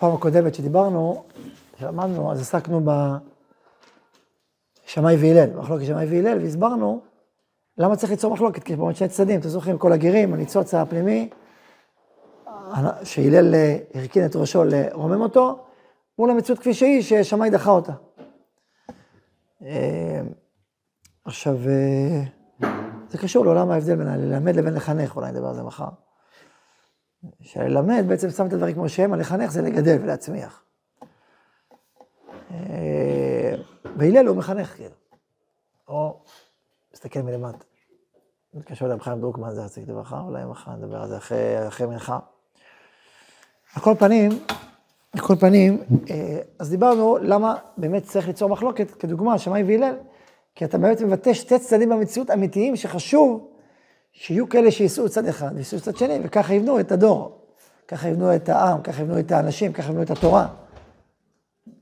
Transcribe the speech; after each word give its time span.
בפעם 0.00 0.14
הקודמת 0.14 0.54
שדיברנו, 0.54 1.24
שלמדנו, 1.78 2.32
אז 2.32 2.40
עסקנו 2.40 2.80
בשמאי 4.86 5.16
והלל, 5.16 5.56
מחלוקת 5.56 5.84
שמאי 5.84 6.06
והלל, 6.06 6.38
והסברנו 6.42 7.00
למה 7.78 7.96
צריך 7.96 8.10
ליצור 8.10 8.32
מחלוקת, 8.32 8.62
כי 8.62 8.72
יש 8.72 8.78
פה 8.78 8.90
שני 8.94 9.08
צדדים, 9.08 9.40
אתם 9.40 9.48
זוכרים, 9.48 9.78
כל 9.78 9.92
הגרים, 9.92 10.34
הניצוץ 10.34 10.74
הפנימי, 10.74 11.28
שהלל 13.02 13.54
הרכין 13.94 14.26
את 14.26 14.36
ראשו 14.36 14.64
לרומם 14.64 15.20
אותו, 15.20 15.64
מול 16.18 16.30
המציאות 16.30 16.58
כפי 16.58 16.74
שהיא, 16.74 17.02
ששמאי 17.02 17.50
דחה 17.50 17.70
אותה. 17.70 17.92
אה, 19.62 20.20
עכשיו, 21.24 21.56
אה, 21.68 22.22
זה 23.08 23.18
קשור 23.18 23.44
לעולם 23.44 23.70
ההבדל 23.70 23.96
בין 23.96 24.06
ללמד 24.06 24.56
לבין 24.56 24.74
לחנך, 24.74 25.16
אולי 25.16 25.32
נדבר 25.32 25.48
על 25.48 25.54
זה 25.54 25.62
מחר. 25.62 25.88
שללמד 27.40 28.04
בעצם 28.08 28.30
שם 28.30 28.46
את 28.46 28.52
הדברים 28.52 28.74
כמו 28.74 28.88
שהם, 28.88 29.12
הלחנך 29.12 29.50
זה 29.50 29.62
לגדל 29.62 29.98
ולהצמיח. 30.02 30.62
אה, 32.50 33.54
והלל 33.96 34.26
הוא 34.26 34.36
מחנך, 34.36 34.76
כאילו. 34.76 34.94
או, 35.88 36.20
מסתכל 36.94 37.20
מלמטה. 37.20 37.64
מתקשר 38.54 38.86
אליי 38.86 39.00
חיים 39.00 39.20
דרוקמן, 39.20 39.54
זה 39.54 39.64
רציתי 39.64 39.90
לברכה, 39.90 40.20
אולי 40.20 40.44
מחר 40.44 40.76
נדבר 40.76 41.02
על 41.02 41.08
זה 41.08 41.16
אחרי, 41.16 41.68
אחרי 41.68 41.86
מנחה. 41.86 42.18
על 43.74 43.82
כל 43.82 43.94
פנים, 43.98 44.30
על 45.12 45.20
כל 45.20 45.36
פנים, 45.36 45.82
אה, 46.10 46.40
אז 46.58 46.70
דיברנו 46.70 47.18
למה 47.22 47.56
באמת 47.76 48.02
צריך 48.02 48.26
ליצור 48.26 48.48
מחלוקת, 48.48 48.90
כדוגמה, 48.90 49.38
שמאי 49.38 49.62
והלל, 49.62 49.96
כי 50.54 50.64
אתה 50.64 50.78
באמת 50.78 51.02
מבטא 51.02 51.32
שתי 51.32 51.58
צדדים 51.58 51.88
במציאות 51.88 52.30
אמיתיים, 52.30 52.76
שחשוב 52.76 53.49
שיהיו 54.12 54.48
כאלה 54.48 54.70
שייסעו 54.70 55.08
צד 55.08 55.26
אחד 55.26 55.50
וייסעו 55.54 55.80
צד 55.80 55.96
שני, 55.96 56.18
וככה 56.24 56.54
יבנו 56.54 56.80
את 56.80 56.92
הדור. 56.92 57.46
ככה 57.88 58.08
יבנו 58.08 58.36
את 58.36 58.48
העם, 58.48 58.82
ככה 58.82 59.02
יבנו 59.02 59.18
את 59.18 59.32
האנשים, 59.32 59.72
ככה 59.72 59.88
יבנו 59.88 60.02
את 60.02 60.10
התורה. 60.10 60.48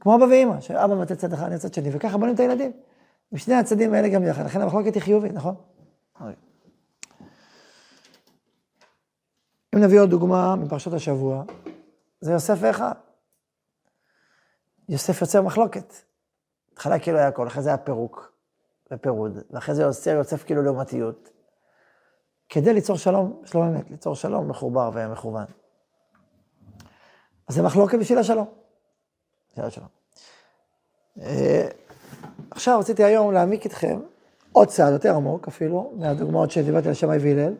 כמו 0.00 0.16
אבא 0.16 0.24
ואמא, 0.24 0.60
שאבא 0.60 0.94
מבטא 0.94 1.14
צד 1.14 1.32
אחד, 1.32 1.46
אני 1.46 1.58
צד 1.58 1.74
שני, 1.74 1.88
וככה 1.92 2.18
בונים 2.18 2.34
את 2.34 2.40
הילדים. 2.40 2.72
משני 3.32 3.54
הצדדים 3.54 3.94
האלה 3.94 4.08
גם 4.08 4.24
יחד, 4.24 4.44
לכן 4.44 4.60
המחלוקת 4.60 4.94
היא 4.94 5.02
חיובית, 5.02 5.32
נכון? 5.32 5.54
אם 9.74 9.80
נביא 9.80 10.00
עוד 10.00 10.10
דוגמה 10.10 10.56
מפרשת 10.56 10.92
השבוע, 10.92 11.44
זה 12.20 12.32
יוסף 12.32 12.58
ואחיו. 12.60 12.90
יוסף 14.88 15.20
יוצר 15.20 15.42
מחלוקת. 15.42 15.94
התחלה 16.72 16.98
כאילו 16.98 17.18
היה 17.18 17.28
הכל, 17.28 17.46
אחרי 17.46 17.62
זה 17.62 17.68
היה 17.68 17.78
פירוק 17.78 18.32
ופירוד, 18.92 19.38
ואחרי 19.50 19.74
זה 19.74 19.82
יוצר 19.82 20.10
יוסף 20.10 20.44
כאילו 20.44 20.62
לעומתיות. 20.62 21.30
כדי 22.48 22.74
ליצור 22.74 22.96
שלום, 22.96 23.42
שלום 23.44 23.68
אמת, 23.68 23.90
ליצור 23.90 24.14
שלום 24.14 24.48
מחובר 24.48 24.90
ומכוון. 24.94 25.44
אז 27.48 27.54
זה 27.54 27.62
מחלוקת 27.62 27.98
בשביל 27.98 28.18
השלום. 28.18 28.46
בשביל 29.50 29.64
השלום. 29.64 29.88
אה, 31.20 31.68
עכשיו 32.50 32.78
רציתי 32.78 33.04
היום 33.04 33.32
להעמיק 33.32 33.64
איתכם 33.64 34.00
עוד 34.52 34.68
צעד 34.68 34.92
יותר 34.92 35.14
עמוק 35.14 35.48
אפילו, 35.48 35.92
מהדוגמאות 35.96 36.50
שדיברתי 36.50 36.88
על 36.88 36.94
שמאי 36.94 37.18
והלל, 37.18 37.54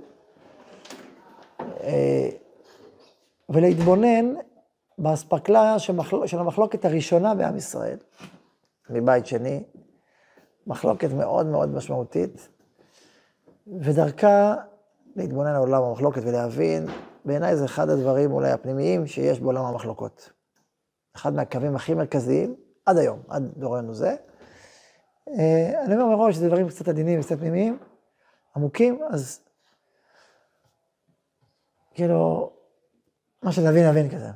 אה, 1.61 2.28
ולהתבונן 3.48 4.34
באספקלריה 4.98 5.78
של 6.27 6.39
המחלוקת 6.39 6.84
הראשונה 6.84 7.34
בעם 7.34 7.56
ישראל, 7.56 7.98
מבית 8.91 9.27
שני, 9.27 9.62
מחלוקת 10.66 11.12
מאוד 11.12 11.47
מאוד 11.47 11.69
משמעותית, 11.75 12.48
ודרכה 13.81 14.55
להתבונן 15.19 15.50
על 15.50 15.56
עולם 15.56 15.83
המחלוקת 15.83 16.22
ולהבין, 16.24 16.86
בעיניי 17.24 17.56
זה 17.56 17.64
אחד 17.64 17.88
הדברים 17.88 18.33
אולי 18.33 18.50
הפנימיים 18.50 19.06
שיש 19.06 19.41
בעולם 19.41 19.64
המחלוקות. 19.64 20.33
אחד 21.16 21.34
מהקווים 21.34 21.76
הכי 21.76 21.94
מרכזיים, 21.94 22.56
עד 22.87 22.97
היום, 22.97 23.22
עד 23.28 23.53
דורנו 23.56 23.94
זה. 23.94 24.16
אה, 25.28 25.84
אני 25.84 25.94
אומר 25.94 26.16
מראש, 26.16 26.37
זה 26.37 26.48
דברים 26.48 26.69
קצת 26.69 26.88
עדינים 26.88 27.20
וקצת 27.20 27.38
פנימיים, 27.38 27.78
עמוקים, 28.56 29.00
אז 29.10 29.41
כאילו, 31.94 32.53
מה 33.42 33.53
שנבין, 33.53 33.88
נבין 33.88 34.10
כזה. 34.10 34.28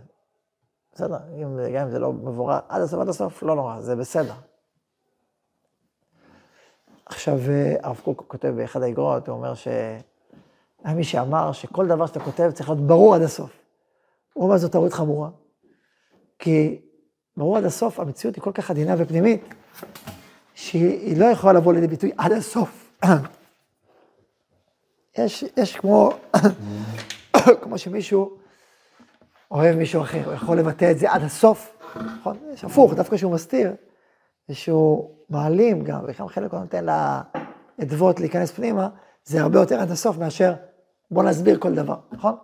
בסדר, 0.95 1.19
אם, 1.35 1.59
גם 1.75 1.83
אם 1.87 1.91
זה 1.91 1.99
לא 1.99 2.13
מבורר 2.13 2.59
עד 2.69 2.83
הסוף, 2.83 3.01
עד 3.01 3.09
הסוף, 3.09 3.43
לא 3.43 3.57
נורא, 3.57 3.81
זה 3.81 3.97
בסדר. 3.97 4.35
עכשיו, 7.07 7.39
אה, 7.49 7.77
הרב 7.83 8.01
קוק 8.05 8.25
כותב 8.29 8.49
באחד 8.57 8.83
האגרות, 8.83 9.29
הוא 9.29 9.37
אומר 9.37 9.55
שהיה 10.83 10.95
מי 10.95 11.05
שאמר 11.05 11.53
שכל 11.53 11.87
דבר 11.87 12.07
שאתה 12.07 12.21
כותב 12.21 12.51
צריך 12.51 12.69
להיות 12.69 12.87
ברור 12.87 13.15
עד 13.15 13.23
הסוף. 13.23 13.51
הוא 14.33 14.45
אומר 14.45 14.57
זאת 14.59 14.73
טעות 14.73 14.93
חמורה, 14.93 15.31
כי 16.39 16.81
ברור 17.37 17.57
עד 17.57 17.65
הסוף, 17.65 18.01
המציאות 18.01 18.37
היא 18.37 18.43
כל 18.43 18.53
כך 18.53 18.71
עדינה 18.71 18.95
ופנימית, 18.99 19.55
שהיא 20.55 21.17
לא 21.17 21.25
יכולה 21.25 21.53
לבוא 21.53 21.73
לידי 21.73 21.87
ביטוי 21.87 22.13
עד 22.19 22.33
הסוף. 22.33 22.91
יש, 25.19 25.45
יש 25.57 25.77
כמו, 25.77 26.11
כמו 27.63 27.79
שמישהו 27.79 28.37
אוהב 29.51 29.77
מישהו 29.77 30.03
אחר, 30.03 30.25
הוא 30.25 30.33
יכול 30.35 30.59
לבטא 30.59 30.91
את 30.91 30.99
זה 30.99 31.13
עד 31.13 31.23
הסוף, 31.23 31.77
נכון? 31.97 32.37
יש 32.55 32.65
הפוך, 32.65 32.95
דווקא 32.95 33.17
כשהוא 33.17 33.33
מסתיר, 33.33 33.73
ושהוא 34.49 35.11
מעלים 35.31 35.85
גם, 35.85 36.01
וגם 36.09 36.29
חלק 36.29 36.53
הוא 36.53 36.61
נותן 36.61 36.87
לאדוות 37.79 38.21
להיכנס 38.21 38.51
פנימה, 38.51 38.89
זה 39.25 39.41
הרבה 39.41 39.59
יותר 39.59 39.81
עד 39.81 39.91
הסוף 39.91 40.19
מאשר 40.19 40.53
בוא 41.13 41.23
נסביר 41.23 41.59
כל 41.59 41.75
דבר, 41.75 41.97
נכון? 42.13 42.37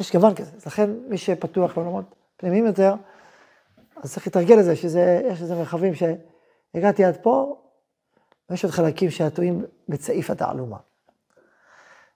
יש 0.00 0.10
כיוון 0.10 0.34
כזה, 0.34 0.50
אז 0.56 0.66
לכן 0.66 0.90
מי 1.08 1.18
שפתוח 1.18 1.76
לעולמות 1.76 2.14
פנימיים 2.36 2.66
יותר, 2.66 2.94
אז 3.96 4.12
צריך 4.12 4.26
להתרגל 4.26 4.54
לזה, 4.54 4.76
שזה, 4.76 5.20
יש 5.24 5.42
איזה 5.42 5.54
מרחבים 5.54 5.92
שהגעתי 5.94 7.04
עד 7.04 7.16
פה, 7.22 7.62
ויש 8.50 8.64
עוד 8.64 8.72
חלקים 8.72 9.10
שעטויים 9.10 9.64
בצעיף 9.88 10.30
התעלומה. 10.30 10.76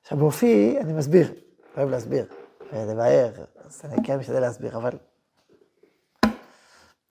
עכשיו 0.02 0.18
באופי 0.18 0.78
אני 0.80 0.92
מסביר, 0.92 1.32
אוהב 1.76 1.88
להסביר, 1.88 2.26
ולבאר, 2.72 3.30
אז 3.64 3.82
אני 3.84 3.96
כן 4.06 4.18
משתדל 4.18 4.40
להסביר, 4.40 4.76
אבל... 4.76 4.90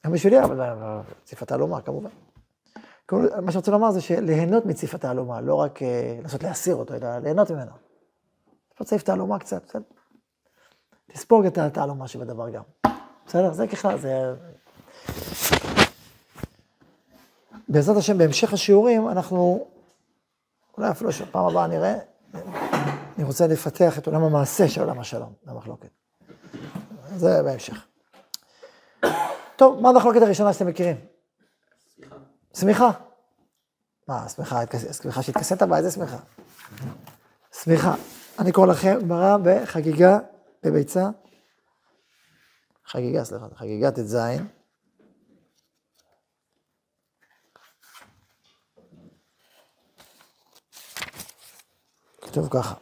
גם 0.06 0.12
בשבילי, 0.12 0.44
אבל 0.44 0.78
ציפת 1.24 1.48
תעלומה, 1.48 1.82
כמובן. 1.82 2.10
מה 3.42 3.52
שרוצה 3.52 3.72
לומר 3.72 3.92
זה 3.92 4.02
שליהנות 4.02 4.66
מציפת 4.66 5.02
תעלומה, 5.02 5.42
לא 5.42 5.56
רק 5.56 5.82
אה, 5.82 6.18
לנסות 6.20 6.44
להסיר 6.44 6.76
אותו, 6.76 6.94
אלא 6.94 7.18
ליהנות 7.18 7.52
ממנו. 7.52 7.91
פה 8.82 8.86
ציפת 8.86 9.06
תעלומה 9.06 9.40
קצת, 9.40 9.64
בסדר? 9.68 9.82
תספוג 11.12 11.46
את 11.46 11.58
התעלומה 11.58 12.08
שבדבר 12.08 12.50
גם. 12.50 12.64
בסדר? 13.26 13.54
זה 13.54 13.68
ככלל, 13.68 13.98
זה... 13.98 14.34
בעזרת 17.70 17.98
השם, 17.98 18.18
בהמשך 18.18 18.54
השיעורים, 18.54 19.10
אנחנו, 19.10 19.68
אולי 20.78 20.92
אפילו 20.92 21.12
שפעם 21.12 21.46
הבאה 21.46 21.68
נראה, 21.68 21.96
אני 23.18 23.24
רוצה 23.24 23.48
לפתח 23.48 23.98
את 23.98 24.08
עולם 24.08 24.24
המעשה 24.24 24.70
של 24.70 24.82
עולם 24.82 25.00
השלום, 25.00 25.34
במחלוקת. 25.44 25.90
זה 27.16 27.44
בהמשך. 27.44 27.88
טוב, 29.56 29.82
מה 29.82 29.90
המחלוקת 29.90 30.22
הראשונה 30.22 30.54
שאתם 30.54 30.68
מכירים? 30.68 30.96
שמיכה. 31.96 32.16
שמיכה. 32.54 32.92
מה, 34.08 34.30
שמיכה, 34.30 34.62
שמיכה 35.02 35.22
שהתכסית 35.22 35.64
בה, 35.64 35.78
איזה 35.78 35.92
שמיכה? 35.92 36.18
שמיכה. 37.64 37.96
אני 38.42 38.52
קורא 38.52 38.68
לכם 38.68 38.98
גמרא 39.02 39.38
בחגיגה 39.44 40.20
בביצה. 40.64 41.10
חגיגה, 42.86 43.24
סליחה, 43.24 43.46
חגיגה 43.56 43.92
ט"ז. 43.92 44.18
כתוב 52.22 52.48
ככה. 52.50 52.76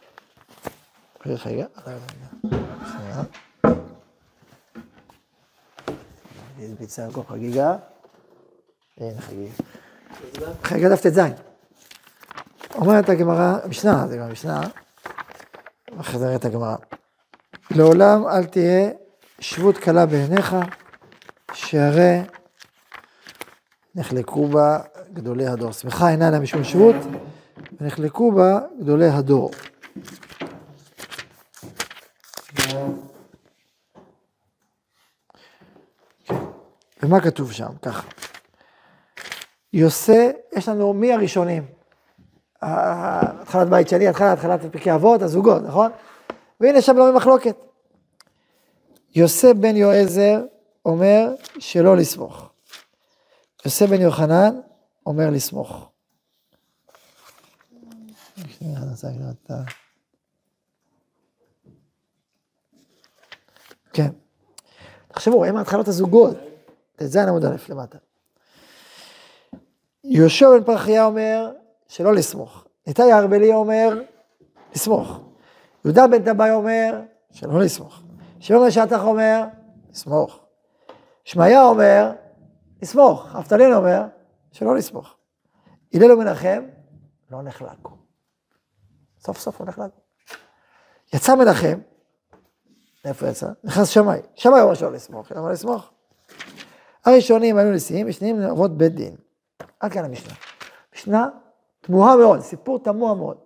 חגיגה. 1.36 1.66
ביצה 6.78 7.06
כל 7.12 7.22
חגיגה. 7.28 7.76
אין 8.98 9.20
חגיגה. 9.20 9.52
חגיגה 10.64 10.88
דף 10.88 11.00
ט"ז. 11.00 11.20
אומרת 12.74 13.08
הגמרא, 13.08 13.66
משנה, 13.68 14.06
זה 14.08 14.16
גם 14.16 14.32
משנה, 14.32 14.60
את 16.36 16.44
הגמרא. 16.44 16.76
לעולם 17.70 18.28
אל 18.28 18.44
תהיה 18.44 18.90
שבות 19.40 19.78
קלה 19.78 20.06
בעיניך, 20.06 20.56
שהרי 21.52 22.20
נחלקו 23.94 24.48
בה 24.48 24.78
גדולי 25.12 25.46
הדור. 25.46 25.72
שמחה 25.72 26.10
אינה 26.10 26.30
לה 26.30 26.40
משום 26.40 26.64
שבות, 26.64 26.96
ונחלקו 27.80 28.32
בה 28.32 28.60
גדולי 28.80 29.08
הדור. 29.08 29.50
ומה 37.02 37.20
כתוב 37.20 37.52
שם? 37.52 37.70
ככה. 37.82 38.08
יוסה, 39.72 40.30
יש 40.56 40.68
לנו 40.68 40.92
מי 40.92 41.12
הראשונים? 41.12 41.79
התחלת 42.62 43.68
בית 43.68 43.88
שני, 43.88 44.08
התחלת, 44.08 44.38
התחלת 44.38 44.60
פרקי 44.72 44.94
אבות, 44.94 45.22
הזוגות, 45.22 45.62
נכון? 45.62 45.90
והנה 46.60 46.82
שם 46.82 46.96
לא 46.96 47.10
במחלוקת. 47.10 47.56
יוסף 49.14 49.52
בן 49.60 49.76
יועזר 49.76 50.40
אומר 50.84 51.34
שלא 51.58 51.96
לסמוך. 51.96 52.50
יוסף 53.64 53.86
בן 53.86 54.00
יוחנן 54.00 54.60
אומר 55.06 55.30
לסמוך. 55.30 55.90
כן. 63.92 64.08
תחשבו, 65.08 65.44
הם 65.44 65.56
התחלות 65.56 65.88
הזוגות. 65.88 66.36
ט"ז 66.96 67.16
עמוד 67.16 67.44
א' 67.44 67.56
למטה. 67.68 67.98
יהושע 70.04 70.46
בן 70.50 70.64
פרחיה 70.64 71.04
אומר 71.04 71.50
שלא 71.90 72.14
לסמוך. 72.14 72.64
איתי 72.86 73.12
ארבלי 73.12 73.52
אומר 73.52 74.02
לסמוך. 74.74 75.20
יהודה 75.84 76.06
בן 76.06 76.24
טבעי 76.24 76.50
אומר 76.50 77.00
שלא 77.30 77.60
לסמוך. 77.60 78.02
שמעון 78.40 78.64
בן 78.64 78.70
שטח 78.70 79.02
אומר 79.02 79.44
לסמוך. 79.90 80.40
שמעיה 81.24 81.64
אומר 81.64 82.12
לסמוך. 82.82 83.36
אבטלין 83.36 83.72
אומר 83.72 84.02
שלא 84.52 84.76
לסמוך. 84.76 85.14
הלל 85.94 86.12
ומנחם 86.12 86.62
לא 87.30 87.42
נחלקו. 87.42 87.96
סוף 89.20 89.38
סוף 89.38 89.60
הוא 89.60 89.68
נחלק. 89.68 89.90
יצא 91.14 91.34
מנחם, 91.34 91.78
איפה 93.04 93.28
יצא? 93.28 93.46
נכנס 93.64 93.88
שמאי. 93.88 94.20
שמאי 94.34 94.60
אומר 94.60 94.74
שלא 94.74 94.92
לסמוך, 94.92 95.32
למה 95.32 95.52
לסמוך? 95.52 95.90
הראשונים 97.04 97.56
היו 97.56 97.72
נשיאים, 97.72 98.06
ושניים 98.08 98.42
אבות 98.42 98.78
בית 98.78 98.94
דין. 98.94 99.16
עד 99.80 99.92
כאן 99.92 100.04
המשנה. 100.04 100.34
משנה 100.94 101.28
תמוהה 101.90 102.16
מאוד, 102.16 102.40
סיפור 102.40 102.78
תמוה 102.78 103.14
מאוד. 103.14 103.36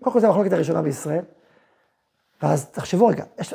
קודם 0.00 0.12
כל 0.12 0.20
זו 0.20 0.26
המחלוקת 0.26 0.52
הראשונה 0.52 0.82
בישראל, 0.82 1.24
ואז 2.42 2.66
תחשבו 2.66 3.06
רגע, 3.06 3.24
יש... 3.38 3.54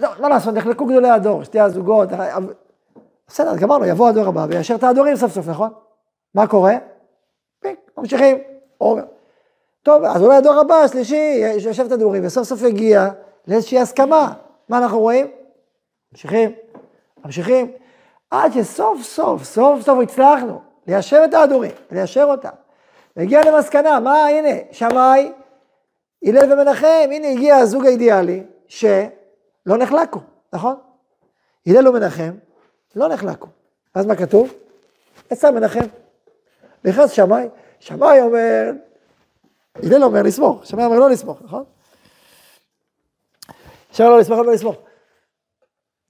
לא, 0.00 0.08
מה 0.20 0.28
לעשות, 0.28 0.54
נחלקו 0.54 0.86
גדולי 0.86 1.10
הדור, 1.10 1.44
שתי 1.44 1.60
הזוגות, 1.60 2.08
בסדר, 3.28 3.50
אז 3.50 3.56
גמרנו, 3.56 3.84
יבוא 3.84 4.08
הדור 4.08 4.26
הבא 4.26 4.46
ויאשר 4.48 4.74
את 4.74 4.82
ההדורים 4.82 5.16
סוף 5.16 5.32
סוף, 5.32 5.48
נכון? 5.48 5.72
מה 6.34 6.46
קורה? 6.46 6.74
פיק, 7.60 7.80
ממשיכים. 7.98 8.38
טוב, 9.82 10.04
אז 10.04 10.22
אולי 10.22 10.36
הדור 10.36 10.54
הבא, 10.54 10.74
השלישי, 10.74 11.42
יושב 11.64 11.84
את 11.84 11.92
הדורים, 11.92 12.26
וסוף 12.26 12.44
סוף 12.44 12.62
הגיע 12.62 13.08
לאיזושהי 13.48 13.78
הסכמה. 13.78 14.32
מה 14.68 14.78
אנחנו 14.78 15.00
רואים? 15.00 15.26
ממשיכים, 16.12 16.52
ממשיכים, 17.24 17.72
עד 18.30 18.52
שסוף 18.52 19.02
סוף, 19.02 19.44
סוף 19.44 19.80
סוף 19.80 19.98
הצלחנו 20.02 20.60
ליישר 20.86 21.22
את 21.24 21.34
ההדורים, 21.34 21.72
ליישר 21.90 22.24
אותם. 22.24 22.63
והגיע 23.16 23.40
למסקנה, 23.44 24.00
מה, 24.00 24.26
הנה, 24.26 24.48
שמאי, 24.72 25.32
הלל 26.24 26.52
ומנחם, 26.52 27.08
הנה 27.10 27.28
הגיע 27.28 27.56
הזוג 27.56 27.86
האידיאלי, 27.86 28.42
שלא 28.68 29.76
נחלקו, 29.78 30.20
נכון? 30.52 30.76
הלל 31.66 31.88
ומנחם 31.88 32.32
לא 32.96 33.08
נחלקו. 33.08 33.46
אז 33.94 34.06
מה 34.06 34.16
כתוב? 34.16 34.54
יצא 35.32 35.50
מנחם. 35.50 35.86
נכנס 36.84 37.10
שמאי, 37.10 37.48
שמאי 37.80 38.20
אומר, 38.20 38.70
הלל 39.74 40.04
אומר 40.04 40.22
לסמוך, 40.22 40.66
שמאי 40.66 40.84
אומר 40.84 40.98
לא 40.98 41.10
לסמוך, 41.10 41.42
נכון? 41.42 41.64
שמאי 43.92 44.08
לא 44.08 44.18
לסמוך, 44.18 44.38
לא 44.38 44.52
לסמוך. 44.52 44.76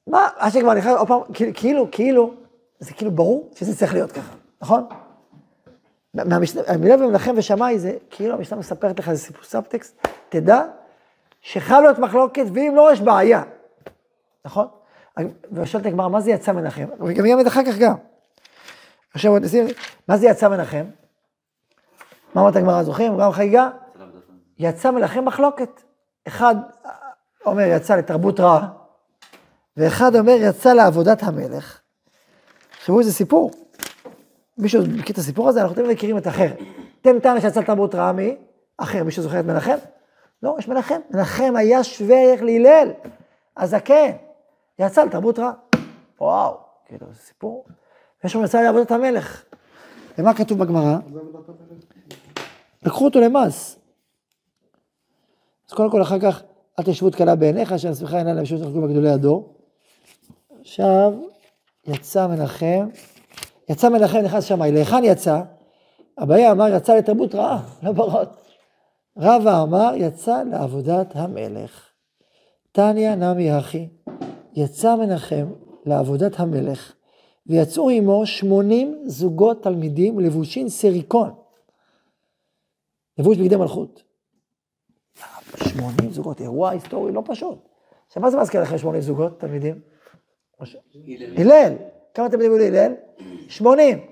מה, 0.07 0.29
עד 0.37 0.53
שכבר 0.53 0.75
נכנס, 0.75 0.97
עוד 0.99 1.09
פעם, 1.09 1.21
כאילו, 1.55 1.89
כאילו, 1.91 2.35
זה 2.79 2.95
כאילו 2.95 3.11
ברור 3.11 3.51
שזה 3.55 3.77
צריך 3.77 3.95
להיות 3.95 4.13
ככה, 4.13 4.35
נכון? 4.63 4.87
מהלל 6.15 7.07
ומנחם 7.07 7.35
ושמאי 7.37 7.79
זה 7.79 7.93
כאילו 8.11 8.35
המשנה 8.35 8.59
מספרת 8.59 8.99
לך, 8.99 9.13
זה 9.13 9.19
סיפור 9.19 9.45
סאבטקסט, 9.45 10.07
תדע 10.29 10.63
שחייב 11.41 11.83
להיות 11.83 11.99
מחלוקת, 11.99 12.45
ואם 12.55 12.73
לא, 12.77 12.93
יש 12.93 13.01
בעיה, 13.01 13.43
נכון? 14.45 14.67
ושואלת 15.53 15.87
הגמרא, 15.87 16.09
מה 16.09 16.21
זה 16.21 16.31
יצא 16.31 16.53
מנחם? 16.53 16.85
וגם 17.01 17.27
יהיה 17.27 17.37
אחר 17.47 17.65
כך 17.65 17.79
גם. 17.79 17.95
עכשיו, 19.15 19.33
מה 20.09 20.17
זה 20.17 20.27
יצא 20.27 20.49
מנחם? 20.49 20.85
מה 22.35 22.43
אמרת 22.43 22.57
הגמרא, 22.57 22.83
זוכרים? 22.83 23.19
גם 23.19 23.33
חגיגה? 23.33 23.71
יצא 24.59 24.91
מנחם 24.91 25.25
מחלוקת. 25.25 25.83
אחד 26.29 26.55
אומר 27.47 27.63
יצא 27.63 27.97
לתרבות 27.97 28.41
רעה, 28.41 28.69
ואחד 29.77 30.17
אומר 30.17 30.37
יצא 30.39 30.73
לעבודת 30.73 31.23
המלך. 31.23 31.81
תחשבו 32.71 33.01
איזה 33.01 33.13
סיפור. 33.13 33.51
מישהו 34.59 34.83
מכיר 34.83 35.13
את 35.13 35.19
הסיפור 35.19 35.49
הזה? 35.49 35.63
אנחנו 35.63 35.77
תמיד 35.77 35.91
מכירים 35.91 36.19
את 36.19 36.27
אחר. 36.27 36.49
תן 37.03 37.21
טענה 37.21 37.41
שיצא 37.41 37.61
לתרבות 37.61 37.95
רעה? 37.95 38.13
אחר. 38.77 39.05
מישהו 39.05 39.23
זוכר 39.23 39.41
את 39.41 39.45
מנחם? 39.45 39.77
לא, 40.43 40.57
יש 40.59 40.69
מנחם. 40.69 41.01
מנחם 41.11 41.57
היה 41.57 41.85
שווה 41.85 42.17
ערך 42.17 42.43
להלל. 42.43 42.91
הזקן. 43.57 44.11
יצא 44.79 45.05
לתרבות 45.05 45.39
רעה. 45.39 45.53
וואו, 46.21 46.57
כאילו, 46.87 47.07
זה 47.13 47.19
סיפור. 47.19 47.65
יש 48.25 48.33
שם 48.33 48.45
יצא 48.45 48.63
לעבודת 48.63 48.91
המלך. 48.91 49.45
ומה 50.19 50.35
כתוב 50.35 50.59
בגמרא? 50.59 50.99
לקחו 52.83 53.05
אותו 53.05 53.21
למס. 53.21 53.79
אז 55.69 55.75
קודם 55.75 55.91
כל, 55.91 56.03
אחר 56.03 56.19
כך, 56.21 56.43
אל 56.79 56.85
תשבות 56.85 57.15
קלה 57.15 57.35
בעיניך, 57.35 57.79
שאני 57.79 57.95
שמחה 57.95 58.17
עיניי 58.17 58.35
למשהו 58.35 58.59
שנחגו 58.59 58.83
בגדולי 58.83 59.11
הדור. 59.11 59.55
עכשיו, 60.61 61.13
יצא 61.87 62.27
מנחם, 62.27 62.89
יצא 63.69 63.89
מנחם 63.89 64.19
נכנס 64.19 64.45
שמאי, 64.45 64.73
להיכן 64.73 65.05
יצא? 65.05 65.43
אביה 66.23 66.53
אמר, 66.53 66.69
יצא 66.77 66.95
לתרבות 66.97 67.35
רעה, 67.35 67.63
לא 67.83 67.93
ברות. 67.93 68.29
רבא 69.19 69.63
אמר, 69.63 69.93
יצא 69.97 70.43
לעבודת 70.51 71.17
המלך. 71.17 71.89
תניא 72.73 73.15
נמי 73.15 73.59
אחי, 73.59 73.89
יצא 74.55 74.97
מנחם 74.97 75.47
לעבודת 75.87 76.41
המלך, 76.41 76.93
ויצאו 77.47 77.91
עמו 77.91 78.27
שמונים 78.27 79.03
זוגות 79.07 79.63
תלמידים 79.63 80.21
לבושין 80.21 80.69
סריקון. 80.69 81.35
לבוש 83.19 83.39
בגדי 83.39 83.57
מלכות. 83.57 84.03
שמונים 85.69 86.11
זוגות, 86.11 86.41
אירוע 86.41 86.71
היסטורי 86.71 87.13
לא 87.13 87.23
פשוט. 87.27 87.59
עכשיו, 88.07 88.23
מה 88.23 88.31
זה 88.31 88.37
מזכיר 88.37 88.63
לכם 88.63 88.79
שמונים 88.79 89.01
זוגות 89.01 89.41
תלמידים? 89.41 89.81
הלל. 91.37 91.75
כמה 92.15 92.29
תלמידים 92.29 92.53
היו 92.53 92.71
להלל? 92.71 92.93
שמונים. 93.49 94.07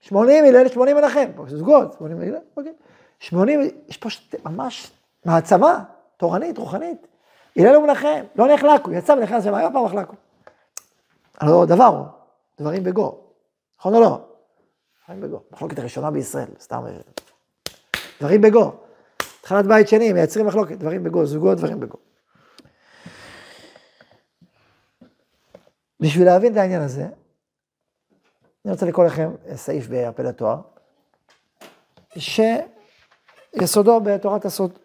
שמונים 0.00 0.44
הלל, 0.44 0.68
שמונים 0.68 0.96
מנחם. 0.96 1.30
זוגות, 1.46 1.92
שמונים 1.98 2.20
הלל, 2.20 2.36
אוקיי. 2.56 2.72
שמונים, 3.18 3.60
יש 3.88 3.96
פה 3.96 4.08
ממש 4.44 4.90
מעצמה 5.24 5.84
תורנית, 6.16 6.58
רוחנית. 6.58 7.06
הלל 7.56 7.76
ומנחם, 7.76 8.24
לא 8.36 8.54
נחלקו, 8.54 8.92
יצא 8.92 9.12
ונכנס 9.12 9.46
ומה 9.46 9.70
פעם 9.72 9.84
נחלקו. 9.84 10.14
הלוא 11.40 11.66
דבר 11.66 11.84
הוא, 11.84 12.06
דברים 12.60 12.84
בגו. 12.84 13.18
נכון 13.78 13.94
או 13.94 14.00
לא? 14.00 14.20
דברים 15.04 15.20
בגו. 15.20 15.40
מחלוקת 15.50 15.78
הראשונה 15.78 16.10
בישראל, 16.10 16.48
סתם. 16.60 16.82
דברים 18.20 18.40
בגו. 18.40 18.72
התחלת 19.40 19.66
בית 19.66 19.88
שני, 19.88 20.12
מייצרים 20.12 20.46
מחלוקת, 20.46 20.76
דברים 20.76 21.04
בגו, 21.04 21.26
זוגות, 21.26 21.58
דברים 21.58 21.80
בגו. 21.80 21.96
בשביל 26.00 26.24
להבין 26.26 26.52
את 26.52 26.56
העניין 26.58 26.82
הזה, 26.82 27.06
אני 28.64 28.72
רוצה 28.72 28.86
לקרוא 28.86 29.04
לכם 29.04 29.30
סעיף 29.54 29.86
בהרפד 29.86 30.26
התואר, 30.26 30.60
שיסודו 32.16 34.00
בתורת 34.00 34.44
הסוד. 34.44 34.78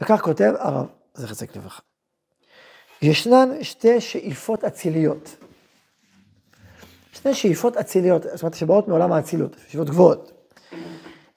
וכך 0.00 0.20
כותב 0.20 0.52
הרב, 0.58 0.86
זכר 1.14 1.34
צדיק 1.34 1.56
לברכה. 1.56 1.82
ישנן 3.02 3.48
שתי 3.62 4.00
שאיפות 4.00 4.64
אציליות. 4.64 5.36
שתי 7.12 7.34
שאיפות 7.34 7.76
אציליות, 7.76 8.22
זאת 8.22 8.42
אומרת 8.42 8.54
שבאות 8.54 8.88
מעולם 8.88 9.12
האצילות, 9.12 9.56
שאיפות 9.68 9.88
גבוהות. 9.90 10.50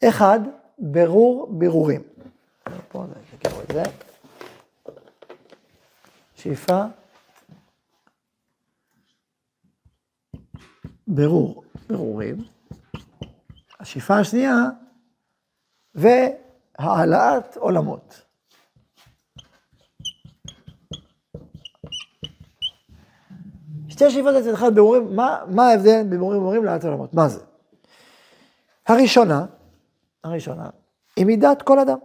אחד, 0.04 0.40
ברור 0.80 1.48
בירורים. 1.52 2.02
פה 2.88 3.04
את 3.70 3.74
זה. 3.74 3.84
שאיפה, 6.36 6.84
ברור, 11.08 11.64
ברורים. 11.90 12.36
השאיפה 13.80 14.20
השנייה, 14.20 14.56
והעלאת 15.96 17.58
עולמות. 17.58 18.22
שתי 23.90 24.10
שאיפות 24.12 24.36
אצל 24.36 24.54
אחד 24.54 24.76
בירורים, 24.76 25.16
מה, 25.16 25.44
מה 25.48 25.68
ההבדל 25.68 25.92
בין 25.92 26.10
בירורים 26.10 26.38
ובירורים 26.38 26.64
להעלאת 26.64 26.84
עולמות? 26.84 27.14
מה 27.14 27.28
זה? 27.28 27.40
הראשונה, 28.88 29.46
הראשונה, 30.24 30.70
היא 31.16 31.26
מידת 31.26 31.62
כל 31.62 31.80
אדם. 31.80 31.98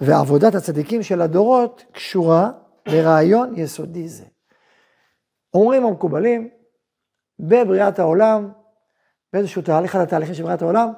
ועבודת 0.00 0.54
הצדיקים 0.54 1.02
של 1.02 1.20
הדורות 1.20 1.84
קשורה 1.92 2.50
לרעיון 2.86 3.54
יסודי 3.56 4.08
זה. 4.08 4.24
אומרים 5.54 5.84
המקובלים, 5.84 6.61
בבריאת 7.42 7.98
העולם, 7.98 8.52
באיזשהו 9.32 9.62
תהליך, 9.62 9.94
אחד 9.94 10.04
התהליכים 10.04 10.34
של 10.34 10.42
בריאת 10.42 10.62
העולם, 10.62 10.92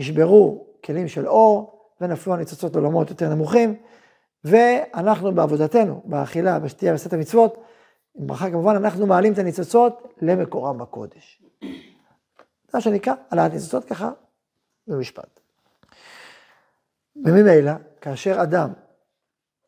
נשברו 0.00 0.66
כלים 0.84 1.08
של 1.08 1.28
אור 1.28 1.88
ונפלו 2.00 2.34
הניצוצות 2.34 2.74
לעולמות 2.74 3.10
יותר 3.10 3.28
נמוכים, 3.28 3.82
ואנחנו 4.44 5.34
בעבודתנו, 5.34 6.02
באכילה, 6.04 6.58
בשתייה, 6.58 6.94
בסט 6.94 7.12
המצוות, 7.12 7.64
ברכה 8.14 8.50
כמובן, 8.50 8.76
אנחנו 8.76 9.06
מעלים 9.06 9.32
את 9.32 9.38
הניצוצות 9.38 10.14
למקורם 10.22 10.78
בקודש. 10.78 11.42
זה 12.68 12.70
מה 12.74 12.80
שנקרא 12.80 13.14
העלאת 13.30 13.52
ניצוצות 13.52 13.84
ככה 13.84 14.10
במשפט. 14.86 15.40
וממילא, 17.16 17.72
כאשר 18.00 18.42
אדם 18.42 18.72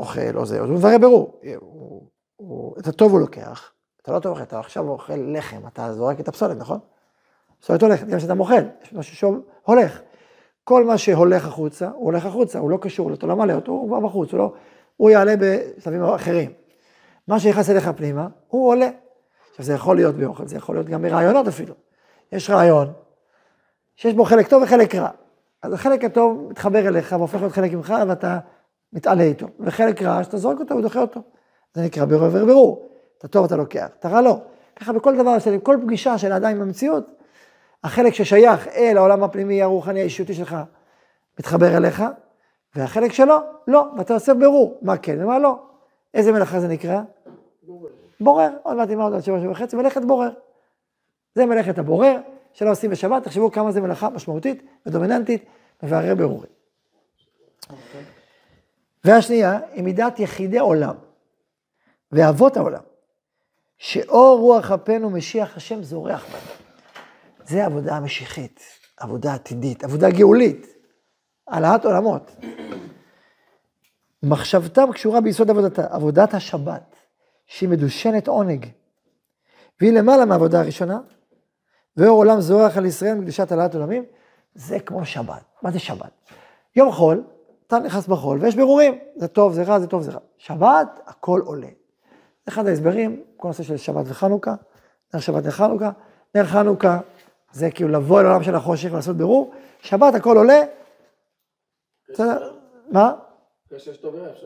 אוכל 0.00 0.36
או 0.36 0.46
זה, 0.46 0.60
הוא 0.60 0.68
מברר 0.68 0.98
ברור, 0.98 1.40
את 2.78 2.86
הטוב 2.86 3.12
הוא 3.12 3.20
לוקח, 3.20 3.73
אתה 4.04 4.12
לא 4.12 4.18
טוב, 4.18 4.38
אתה 4.38 4.58
עכשיו 4.58 4.88
אוכל 4.88 5.14
לחם, 5.16 5.60
אתה 5.66 5.92
זורק 5.92 6.20
את 6.20 6.28
הפסולת, 6.28 6.56
נכון? 6.56 6.78
פסולת 7.60 7.82
הולכת, 7.82 8.06
גם 8.06 8.18
כשאתה 8.18 8.34
מוכל, 8.34 8.54
יש 8.82 8.92
משהו 8.92 9.16
שהולך. 9.16 10.00
כל 10.64 10.84
מה 10.84 10.98
שהולך 10.98 11.46
החוצה, 11.46 11.88
הוא 11.88 12.04
הולך 12.04 12.26
החוצה, 12.26 12.58
הוא 12.58 12.70
לא 12.70 12.78
קשור, 12.80 13.12
אתה 13.12 13.26
לא 13.26 13.36
מלא 13.36 13.52
אותו, 13.52 13.72
הוא 13.72 13.88
כבר 13.88 14.00
בחוץ, 14.00 14.32
הוא, 14.32 14.38
לא, 14.38 14.52
הוא 14.96 15.10
יעלה 15.10 15.34
בשלבים 15.38 16.02
אחרים. 16.02 16.52
מה 17.28 17.40
שנכנס 17.40 17.70
אליך 17.70 17.90
פנימה, 17.96 18.28
הוא 18.48 18.68
עולה. 18.68 18.88
עכשיו, 19.50 19.64
זה 19.64 19.72
יכול 19.74 19.96
להיות 19.96 20.14
באוכל, 20.14 20.46
זה 20.46 20.56
יכול 20.56 20.76
להיות 20.76 20.86
גם 20.86 21.02
ברעיונות 21.02 21.48
אפילו. 21.48 21.74
יש 22.32 22.50
רעיון 22.50 22.92
שיש 23.96 24.14
בו 24.14 24.24
חלק 24.24 24.48
טוב 24.48 24.62
וחלק 24.62 24.94
רע. 24.94 25.08
אז 25.62 25.72
החלק 25.72 26.04
הטוב 26.04 26.46
מתחבר 26.50 26.88
אליך 26.88 27.14
והופך 27.18 27.40
להיות 27.40 27.52
חלק 27.52 27.72
ממך, 27.72 27.94
ואתה 28.08 28.38
מתעלה 28.92 29.22
איתו. 29.22 29.46
וחלק 29.60 30.02
רע, 30.02 30.24
שאתה 30.24 30.36
זורק 30.36 30.60
אותו 30.60 30.76
ודוחה 30.76 31.00
אותו. 31.00 31.20
זה 31.74 31.82
נקרא 31.82 32.04
ברור 32.04 32.28
וברור. 32.32 32.93
את 33.18 33.24
הטוב 33.24 33.44
אתה 33.44 33.56
לוקח, 33.56 33.88
את 33.98 34.04
הרע 34.04 34.20
לא. 34.20 34.40
ככה 34.76 34.92
בכל 34.92 35.16
דבר, 35.16 35.36
כל 35.62 35.78
פגישה 35.82 36.18
של 36.18 36.32
האדם 36.32 36.50
עם 36.50 36.62
המציאות, 36.62 37.06
החלק 37.84 38.14
ששייך 38.14 38.68
אל 38.68 38.96
העולם 38.96 39.22
הפנימי, 39.22 39.62
הרוחני, 39.62 40.00
האישיותי 40.00 40.34
שלך, 40.34 40.56
מתחבר 41.38 41.76
אליך, 41.76 42.02
והחלק 42.74 43.12
שלו, 43.12 43.36
לא, 43.68 43.86
ואתה 43.98 44.14
עושה 44.14 44.34
ברור, 44.34 44.78
מה 44.82 44.96
כן 44.96 45.22
ומה 45.22 45.38
לא. 45.38 45.58
איזה 46.14 46.32
מלאכה 46.32 46.60
זה 46.60 46.68
נקרא? 46.68 47.00
בורר. 48.20 48.50
עוד 48.62 48.76
מעט 48.76 48.90
אימה 48.90 49.04
עוד 49.04 49.20
שבע 49.20 49.40
שבע 49.40 49.50
וחצי, 49.50 49.76
מלאכת 49.76 50.04
בורר. 50.04 50.30
זה 51.34 51.46
מלאכת 51.46 51.78
הבורר, 51.78 52.16
שלא 52.52 52.70
עושים 52.70 52.90
בשבת, 52.90 53.24
תחשבו 53.24 53.52
כמה 53.52 53.72
זה 53.72 53.80
מלאכה 53.80 54.08
משמעותית 54.10 54.62
ודומיננטית, 54.86 55.44
מברר. 55.82 56.14
אוקיי. 57.70 58.04
והשנייה, 59.04 59.58
היא 59.72 59.84
מידת 59.84 60.20
יחידי 60.20 60.58
עולם, 60.58 60.94
ואבות 62.12 62.56
העולם, 62.56 62.82
שאור 63.78 64.38
רוח 64.38 64.70
אפנו 64.70 65.10
משיח 65.10 65.56
השם 65.56 65.82
זורח 65.82 66.26
בנו. 66.26 66.64
זה 67.46 67.64
עבודה 67.64 68.00
משיחית, 68.00 68.60
עבודה 68.96 69.34
עתידית, 69.34 69.84
עבודה 69.84 70.10
גאולית, 70.10 70.66
העלאת 71.48 71.84
עולמות. 71.84 72.30
מחשבתם 74.22 74.92
קשורה 74.92 75.20
ביסוד 75.20 75.50
עבודתה, 75.50 75.86
עבודת 75.90 76.34
השבת, 76.34 76.96
שהיא 77.46 77.68
מדושנת 77.68 78.28
עונג, 78.28 78.66
והיא 79.80 79.92
למעלה 79.92 80.24
מהעבודה 80.24 80.60
הראשונה, 80.60 81.00
ואור 81.96 82.16
עולם 82.16 82.40
זורח 82.40 82.76
על 82.76 82.86
ישראל 82.86 83.14
מקדושת 83.14 83.52
העלאת 83.52 83.74
עולמים, 83.74 84.04
זה 84.54 84.80
כמו 84.80 85.04
שבת. 85.04 85.44
מה 85.62 85.70
זה 85.70 85.78
שבת? 85.78 86.10
יום 86.76 86.92
חול, 86.92 87.24
אתה 87.66 87.78
נכנס 87.78 88.06
בחול 88.06 88.38
ויש 88.40 88.56
בירורים, 88.56 88.98
זה 89.16 89.28
טוב, 89.28 89.52
זה 89.52 89.62
רע, 89.62 89.80
זה 89.80 89.86
טוב, 89.86 90.02
זה 90.02 90.12
רע. 90.12 90.20
שבת, 90.38 91.00
הכל 91.06 91.40
עולה. 91.44 91.68
אחד 92.48 92.66
ההסברים, 92.66 93.22
כל 93.36 93.48
הנושא 93.48 93.62
של 93.62 93.76
שבת 93.76 94.04
וחנוכה, 94.08 94.54
נר 95.14 95.20
שבת 95.20 95.42
וחנוכה, 95.46 95.90
נר 96.34 96.44
חנוכה 96.44 97.00
זה 97.52 97.70
כאילו 97.70 97.88
לבוא 97.88 98.20
אל 98.20 98.26
העולם 98.26 98.42
של 98.42 98.54
החושך 98.54 98.88
ולעשות 98.92 99.16
בירור, 99.16 99.54
שבת 99.80 100.14
הכל 100.14 100.36
עולה, 100.36 100.60
בסדר, 102.12 102.54
מה? 102.90 103.12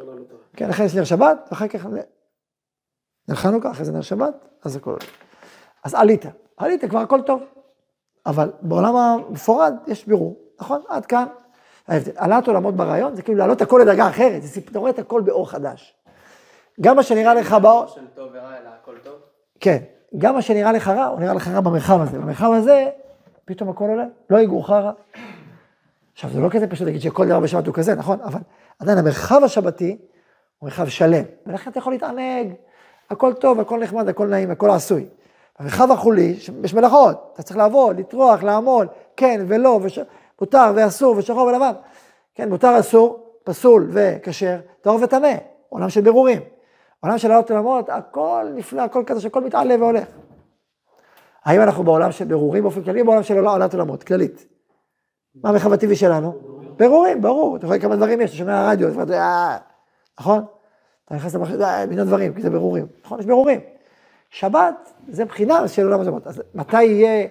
לעלות 0.07 0.33
כן, 0.57 0.71
אחרי 0.71 0.88
זה 0.88 0.99
נר 0.99 1.05
שבת, 1.05 1.49
ואחר 1.50 1.69
כך 1.69 1.87
נר 3.28 3.35
חנוכה, 3.35 3.71
אחרי 3.71 3.85
זה 3.85 3.93
נר 3.93 4.00
שבת, 4.00 4.35
אז 4.64 4.76
הכל 4.76 4.90
עולה. 4.90 5.05
אז 5.85 5.95
עלית, 5.95 6.25
עלית 6.57 6.85
כבר 6.85 6.99
הכל 6.99 7.21
טוב, 7.23 7.43
אבל 8.26 8.52
בעולם 8.62 8.97
המפורד 8.97 9.75
יש 9.87 10.07
בירור, 10.07 10.40
נכון? 10.61 10.83
עד 10.88 11.07
כאן. 11.07 11.26
העלאת 12.17 12.49
עולמות 12.49 12.75
ברעיון 12.75 13.14
זה 13.14 13.23
כאילו 13.23 13.38
להעלות 13.38 13.61
הכל 13.61 13.81
לדרגה 13.83 14.09
אחרת, 14.09 14.43
זה 14.43 14.61
אתה 14.71 14.78
רואה 14.78 14.90
את 14.90 14.99
הכל 14.99 15.21
באור 15.21 15.50
חדש. 15.50 15.95
גם 16.81 16.97
מה 16.97 17.03
שנראה 17.03 17.35
לך 17.35 17.53
באור... 17.53 17.87
הכל 18.83 18.95
טוב? 19.05 19.15
כן. 19.61 19.79
גם 20.19 20.35
מה 20.35 20.43
שנראה 20.43 20.73
לך 20.73 20.89
רע, 20.89 21.05
הוא 21.05 21.21
נראה 21.21 21.35
לך 21.35 21.49
רע 21.49 21.61
במרחב 21.61 22.01
הזה. 22.01 22.19
במרחב 22.19 22.53
הזה, 22.53 22.89
פתאום 23.45 23.69
הכל 23.69 23.85
עולה, 23.85 24.05
לא 24.31 24.39
יגורך 24.39 24.71
רע. 24.71 24.93
עכשיו, 26.13 26.31
זה 26.31 26.41
לא 26.41 26.49
כזה 26.49 26.67
פשוט 26.67 26.87
להגיד 26.87 27.01
שכל 27.01 27.27
דבר 27.29 27.41
בשבת 27.41 27.67
הוא 27.67 27.75
כזה, 27.75 27.95
נכון? 27.95 28.21
אבל 28.21 28.41
עדיין 28.79 28.99
המרחב 28.99 29.41
השבתי 29.45 29.99
הוא 30.59 30.69
מרחב 30.69 30.89
שלם, 30.89 31.25
ולכן 31.47 31.71
אתה 31.71 31.79
יכול 31.79 31.93
להתענג, 31.93 32.53
הכל 33.11 33.33
טוב, 33.33 33.61
הכל 33.61 33.81
נחמד, 33.81 34.09
הכל 34.09 34.27
נעים, 34.27 34.51
הכל 34.51 34.71
עשוי. 34.71 35.07
המרחב 35.59 35.91
החולי, 35.93 36.37
יש 36.65 36.75
מלאכות, 36.75 37.31
אתה 37.35 37.43
צריך 37.43 37.57
לעבוד, 37.57 37.99
לטרוח, 37.99 38.43
לעמול, 38.43 38.89
כן 39.17 39.45
ולא, 39.49 39.81
וש... 39.83 39.99
מותר 40.41 40.73
ואסור 40.75 41.17
ושחור 41.17 41.47
ולבן. 41.47 41.73
כן, 42.35 42.49
מותר, 42.49 42.81
אסור, 42.81 43.33
פסול 43.45 43.89
וכשר, 43.93 44.57
טהור 44.81 45.03
וטמא, 45.03 45.35
עולם 45.69 45.89
של 45.89 46.01
בירורים. 46.01 46.41
עולם 47.00 47.19
של 47.19 47.31
העלות 47.31 47.50
עולמות, 47.50 47.88
הכל 47.88 48.47
נפלא, 48.55 48.83
הכל 48.83 49.02
כזה 49.07 49.21
שהכל 49.21 49.45
מתעלה 49.45 49.75
והולך. 49.78 50.09
האם 51.45 51.61
אנחנו 51.61 51.85
בעולם 51.85 52.12
של 52.12 52.25
בירורים 52.25 52.62
באופן 52.62 52.83
כללי, 52.83 53.00
או 53.00 53.07
בעולם 53.07 53.23
של 53.23 53.47
עולת 53.47 53.75
עולמות, 53.75 54.05
כללית? 54.05 54.47
מה 55.43 55.49
המרחב 55.50 55.73
הטבעי 55.73 55.97
שלנו? 55.97 56.38
בירורים, 56.76 57.23
ברור. 57.23 57.57
אתה 57.57 57.67
רואה 57.67 57.78
כמה 57.78 57.97
דברים 57.97 58.21
יש, 58.21 58.31
אתה 58.31 58.38
שומע 58.38 58.71
רדיו, 58.71 59.12
אה, 59.12 59.57
נכון? 60.21 60.45
אתה 61.05 61.14
נכנס 61.14 61.35
למחשב, 61.35 61.61
אה, 61.61 61.87
מיליון 61.87 62.07
דברים, 62.07 62.35
כי 62.35 62.43
זה 62.43 62.50
בירורים. 62.50 62.87
נכון, 63.05 63.21
יש 63.21 63.26
בירורים. 63.26 63.61
שבת 64.31 64.93
זה 65.09 65.25
בחינה 65.25 65.69
של 65.69 65.85
עולם 65.85 66.00
השבת. 66.00 66.26
אז 66.26 66.43
מתי 66.55 66.83
יהיה, 66.83 67.28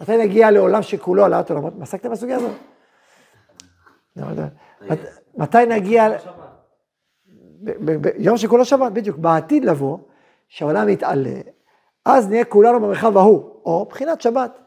מתי 0.00 0.16
נגיע 0.16 0.50
לעולם 0.50 0.82
שכולו 0.82 1.22
העלאת 1.22 1.50
עולמות? 1.50 1.72
עסקתם 1.80 2.10
בסוגיה 2.10 2.36
הזאת? 2.36 2.50
לא 4.16 4.26
מתי 5.36 5.66
נגיע... 5.66 6.08
ביום 8.00 8.36
שכולו 8.36 8.64
שבת, 8.64 8.92
בדיוק, 8.92 9.18
בעתיד 9.18 9.64
לבוא, 9.64 9.98
שהעולם 10.48 10.88
יתעלה, 10.88 11.40
אז 12.04 12.28
נהיה 12.28 12.44
כולנו 12.44 12.80
במרחב 12.80 13.16
ההוא, 13.16 13.50
או 13.64 13.86
בחינת 13.90 14.20
שבת, 14.20 14.58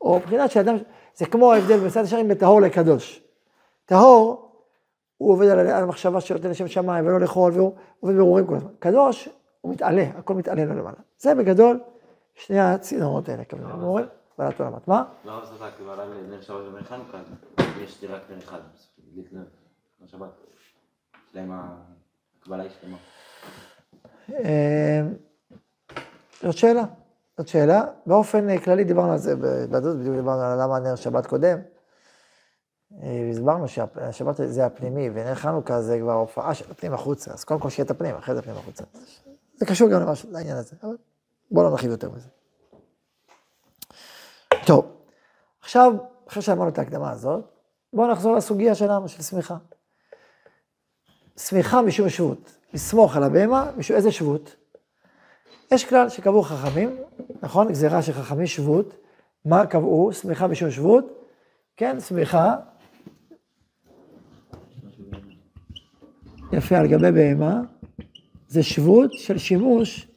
או 0.00 0.20
בחינת 0.20 0.50
שאדם, 0.50 0.76
זה 1.14 1.26
כמו 1.26 1.52
ההבדל 1.52 1.78
בין 1.78 1.90
סעד 1.90 2.04
השערים 2.04 2.28
בין 2.28 2.36
טהור 2.36 2.60
לקדוש. 2.60 3.22
טהור, 3.84 4.52
הוא 5.16 5.32
עובד 5.32 5.48
על, 5.48 5.58
על 5.58 5.82
המחשבה 5.82 6.20
שלו, 6.20 6.38
תן 6.38 6.50
לשם 6.50 6.68
שמיים 6.68 7.06
ולא 7.06 7.20
לאכול, 7.20 7.52
והוא 7.52 7.72
עובד 8.00 8.16
ברורים 8.16 8.46
כל 8.46 8.56
הזמן. 8.56 8.70
קדוש, 8.78 9.28
הוא 9.60 9.72
מתעלה, 9.72 10.04
הכל 10.18 10.34
מתעלה 10.34 10.64
לו 10.64 10.74
למעלה. 10.74 10.96
זה 11.18 11.34
בגדול 11.34 11.80
שני 12.34 12.60
הצינורות 12.60 13.28
האלה, 13.28 13.44
כמובן, 13.44 13.80
ברורים, 13.80 14.06
בעלת 14.38 14.60
עולמות. 14.60 14.88
מה? 14.88 15.04
למה 15.24 15.44
זה 15.44 15.64
רק, 15.64 15.72
אבל 15.84 16.08
נר 16.30 16.40
שבת 16.40 16.56
ונר 16.56 16.82
חנוכה, 16.82 17.18
יש 17.80 18.02
לי 18.02 18.08
רק 18.08 18.20
נר 18.30 18.38
אחד, 18.38 18.60
לפני 19.16 19.40
שבת. 20.06 20.28
להם 21.34 21.50
הקבלה 22.46 22.62
היא 22.62 22.70
שלמה. 22.80 22.96
אמ, 24.28 25.14
זאת 26.42 26.56
שאלה, 26.56 26.84
זאת 27.38 27.48
שאלה. 27.48 27.84
באופן 28.06 28.58
כללי 28.58 28.84
דיברנו 28.84 29.12
על 29.12 29.18
זה, 29.18 29.36
בדוד 29.70 29.98
בדיוק 30.00 30.16
דיברנו 30.16 30.42
על 30.42 30.62
למה 30.62 30.78
נר 30.78 30.96
שבת 30.96 31.26
קודם. 31.26 31.58
אה, 33.02 33.28
הסברנו 33.30 33.68
שהשבת 33.68 34.34
זה 34.44 34.66
הפנימי, 34.66 35.10
ונר 35.14 35.34
חנוכה 35.34 35.82
זה 35.82 35.98
כבר 36.00 36.12
הופעה 36.12 36.54
של 36.54 36.70
הפנים 36.70 36.94
החוצה, 36.94 37.32
אז 37.32 37.44
קודם 37.44 37.60
כל 37.60 37.70
שיהיה 37.70 37.84
את 37.84 37.90
הפנים, 37.90 38.14
אחרי 38.14 38.34
זה 38.34 38.40
הפנים 38.40 38.56
החוצה. 38.56 38.84
זה 39.54 39.66
קשור 39.66 39.88
גם 39.88 40.00
למשהו, 40.00 40.30
לעניין 40.32 40.56
הזה, 40.56 40.76
אבל 40.82 40.96
בואו 41.50 41.64
לא 41.64 41.70
נרחיב 41.70 41.90
יותר 41.90 42.10
מזה. 42.10 42.28
טוב, 44.66 44.86
עכשיו, 45.60 45.92
אחרי 46.28 46.42
שאמרנו 46.42 46.68
את 46.68 46.78
ההקדמה 46.78 47.10
הזאת, 47.10 47.44
בואו 47.92 48.12
נחזור 48.12 48.36
לסוגיה 48.36 48.74
שלנו, 48.74 49.08
של 49.08 49.22
שמיכה. 49.22 49.56
שמיכה 51.38 51.82
משום 51.82 52.08
שבות, 52.08 52.58
לסמוך 52.74 53.16
על 53.16 53.22
הבהמה, 53.22 53.70
משום 53.76 53.96
איזה 53.96 54.12
שבות? 54.12 54.56
יש 55.72 55.84
כלל 55.84 56.08
שקבעו 56.08 56.42
חכמים, 56.42 56.96
נכון? 57.42 57.68
גזירה 57.68 58.02
של 58.02 58.12
חכמי 58.12 58.46
שבות, 58.46 58.94
מה 59.44 59.66
קבעו? 59.66 60.12
שמיכה 60.12 60.46
משום 60.46 60.70
שבות, 60.70 61.28
כן, 61.76 62.00
שמיכה, 62.00 62.56
יפה, 66.52 66.76
על 66.76 66.86
גבי 66.86 67.12
בהמה, 67.12 67.60
זה 68.48 68.62
שבות 68.62 69.12
של 69.12 69.38
שימוש, 69.38 70.08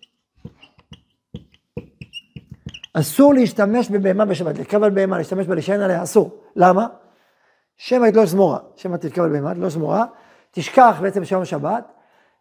אסור 2.93 3.33
להשתמש 3.33 3.89
בבהמה 3.89 4.25
בשבת, 4.25 4.57
לרכב 4.57 4.83
על 4.83 4.89
בהמה, 4.89 5.17
להשתמש 5.17 5.47
בה, 5.47 5.53
להישען 5.53 5.81
עליה, 5.81 6.03
אסור. 6.03 6.43
למה? 6.55 6.87
שמא 7.77 8.09
תלוש 8.09 8.29
זמורה, 8.29 8.59
שמא 8.75 8.97
תרכב 8.97 9.21
על 9.21 9.29
בהמה, 9.29 9.53
תלוש 9.53 9.73
זמורה, 9.73 10.05
תשכח 10.51 10.97
בעצם 11.01 11.25
שיום 11.25 11.45
שבת, 11.45 11.83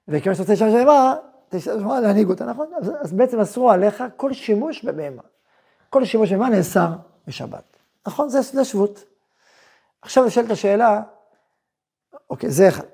וכיוון 0.08 0.34
שאתה 0.34 0.42
רוצה 0.42 0.52
לשמש 0.52 0.74
בהמה, 0.74 1.14
תשמע 1.48 2.00
להנהיג 2.00 2.28
אותה, 2.28 2.44
נכון? 2.44 2.70
אז, 2.76 2.92
אז 3.00 3.12
בעצם 3.12 3.40
אסור 3.40 3.72
עליך 3.72 4.04
כל 4.16 4.32
שימוש 4.32 4.84
בבהמה. 4.84 5.22
כל 5.90 6.04
שימוש 6.04 6.32
בבהמה 6.32 6.48
נאסר 6.48 6.88
בשבת. 7.26 7.76
נכון? 8.06 8.28
זה, 8.28 8.40
זה 8.40 8.64
שבות. 8.64 9.04
עכשיו 10.02 10.24
נשאלת 10.24 10.50
השאלה, 10.50 11.02
אוקיי, 12.30 12.50
זה 12.50 12.68
אחד. 12.68 12.84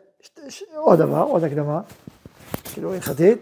עוד 0.76 0.98
דבר, 0.98 1.22
עוד 1.22 1.44
הקדמה, 1.44 1.80
כאילו 2.72 2.94
הלכתית, 2.94 3.38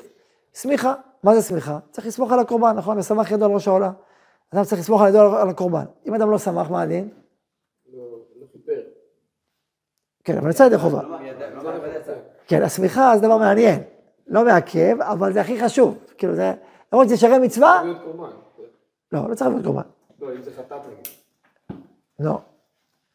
סמיכה. 0.54 0.94
מה 1.22 1.34
זה 1.34 1.42
סמיכה? 1.42 1.78
צריך 1.90 2.06
לסמוך 2.06 2.32
על 2.32 2.38
הקורבן, 2.38 2.76
נכון? 2.76 2.98
ושמח 2.98 3.30
ידו 3.30 3.44
על 3.44 3.50
ראש 3.50 3.68
העולה. 3.68 3.92
אדם 4.50 4.64
צריך 4.64 4.80
לסמוך 4.80 5.02
על 5.02 5.08
ידו 5.08 5.36
על 5.36 5.48
הקורבן. 5.48 5.84
אם 6.06 6.14
אדם 6.14 6.30
לא 6.30 6.38
שמח, 6.38 6.70
מה 6.70 6.82
הדין? 6.82 7.08
לא 7.92 8.02
לא 8.40 8.46
כיפר. 8.52 8.80
כן, 10.24 10.38
אבל 10.38 10.50
יצא 10.50 10.62
ידי 10.62 10.78
חובה. 10.78 11.00
כן, 12.46 12.62
השמיכה 12.62 13.12
זה 13.16 13.22
דבר 13.22 13.38
מעניין. 13.38 13.82
לא 14.26 14.44
מעכב, 14.44 14.96
אבל 15.00 15.32
זה 15.32 15.40
הכי 15.40 15.64
חשוב. 15.64 15.98
כאילו 16.18 16.34
זה, 16.34 16.52
למרות 16.92 17.08
שזה 17.08 17.16
שרי 17.16 17.38
מצווה. 17.38 17.82
לא, 19.12 19.30
לא 19.30 19.34
צריך 19.34 19.50
להיות 19.50 19.64
קורבן. 19.64 19.82
לא, 20.20 20.32
אם 20.32 20.42
זה 20.42 20.50
חטאת. 20.58 20.80
לא. 22.20 22.38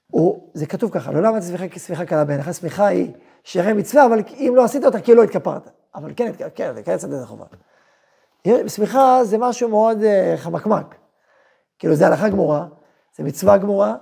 הוא, 0.07 0.49
זה 0.53 0.65
כתוב 0.65 0.91
ככה, 0.91 1.11
לא 1.11 1.21
למדתי 1.21 1.45
סמיכה 1.45 1.67
כסמיכה 1.67 2.05
קלה 2.05 2.25
בעיניך, 2.25 2.51
סמיכה 2.51 2.87
היא 2.87 3.11
שרי 3.43 3.73
מצווה, 3.73 4.05
אבל 4.05 4.19
אם 4.33 4.53
לא 4.55 4.63
עשית 4.63 4.85
אותה, 4.85 5.01
כאילו 5.01 5.17
לא 5.17 5.23
התכפרת. 5.23 5.69
אבל 5.95 6.11
כן, 6.15 6.31
כן, 6.55 6.73
זה 6.73 6.83
כן 6.83 6.93
יצא 6.93 7.07
ידי 7.07 7.25
חובה. 7.25 7.45
סמיכה 8.67 9.19
זה 9.23 9.37
משהו 9.37 9.69
מאוד 9.69 9.97
uh, 10.01 10.37
חמקמק. 10.37 10.95
כאילו 11.79 11.95
זה 11.95 12.07
הלכה 12.07 12.29
גמורה, 12.29 12.65
זה 13.15 13.23
מצווה 13.23 13.57
גמורה, 13.57 13.95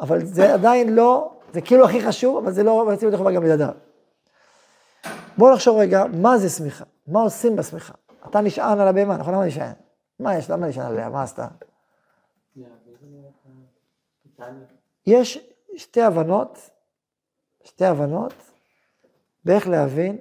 אבל 0.00 0.24
זה 0.24 0.54
עדיין 0.54 0.94
לא, 0.94 1.39
זה 1.52 1.60
כאילו 1.60 1.84
הכי 1.84 2.06
חשוב, 2.06 2.36
אבל 2.36 2.52
זה 2.52 2.62
לא 2.62 2.92
ידי 3.06 3.16
חובה 3.16 3.32
גם 3.32 3.42
לידיו. 3.42 3.68
בואו 5.38 5.54
נחשוב 5.54 5.78
רגע, 5.78 6.04
מה 6.12 6.38
זה 6.38 6.48
סמיכה? 6.48 6.84
מה 7.06 7.20
עושים 7.20 7.56
בסמיכה? 7.56 7.94
אתה 8.30 8.40
נשען 8.40 8.80
על 8.80 8.88
הבהמה, 8.88 9.16
נכון? 9.16 9.34
למה 9.34 9.46
נשען? 9.46 9.72
מה 10.20 10.36
יש? 10.36 10.50
למה 10.50 10.68
נשען 10.68 10.86
עליה? 10.86 11.08
מה 11.08 11.22
עשתה? 11.22 11.46
יש 15.06 15.48
שתי 15.76 16.02
הבנות, 16.02 16.70
שתי 17.64 17.84
הבנות, 17.84 18.34
באיך 19.44 19.68
להבין 19.68 20.18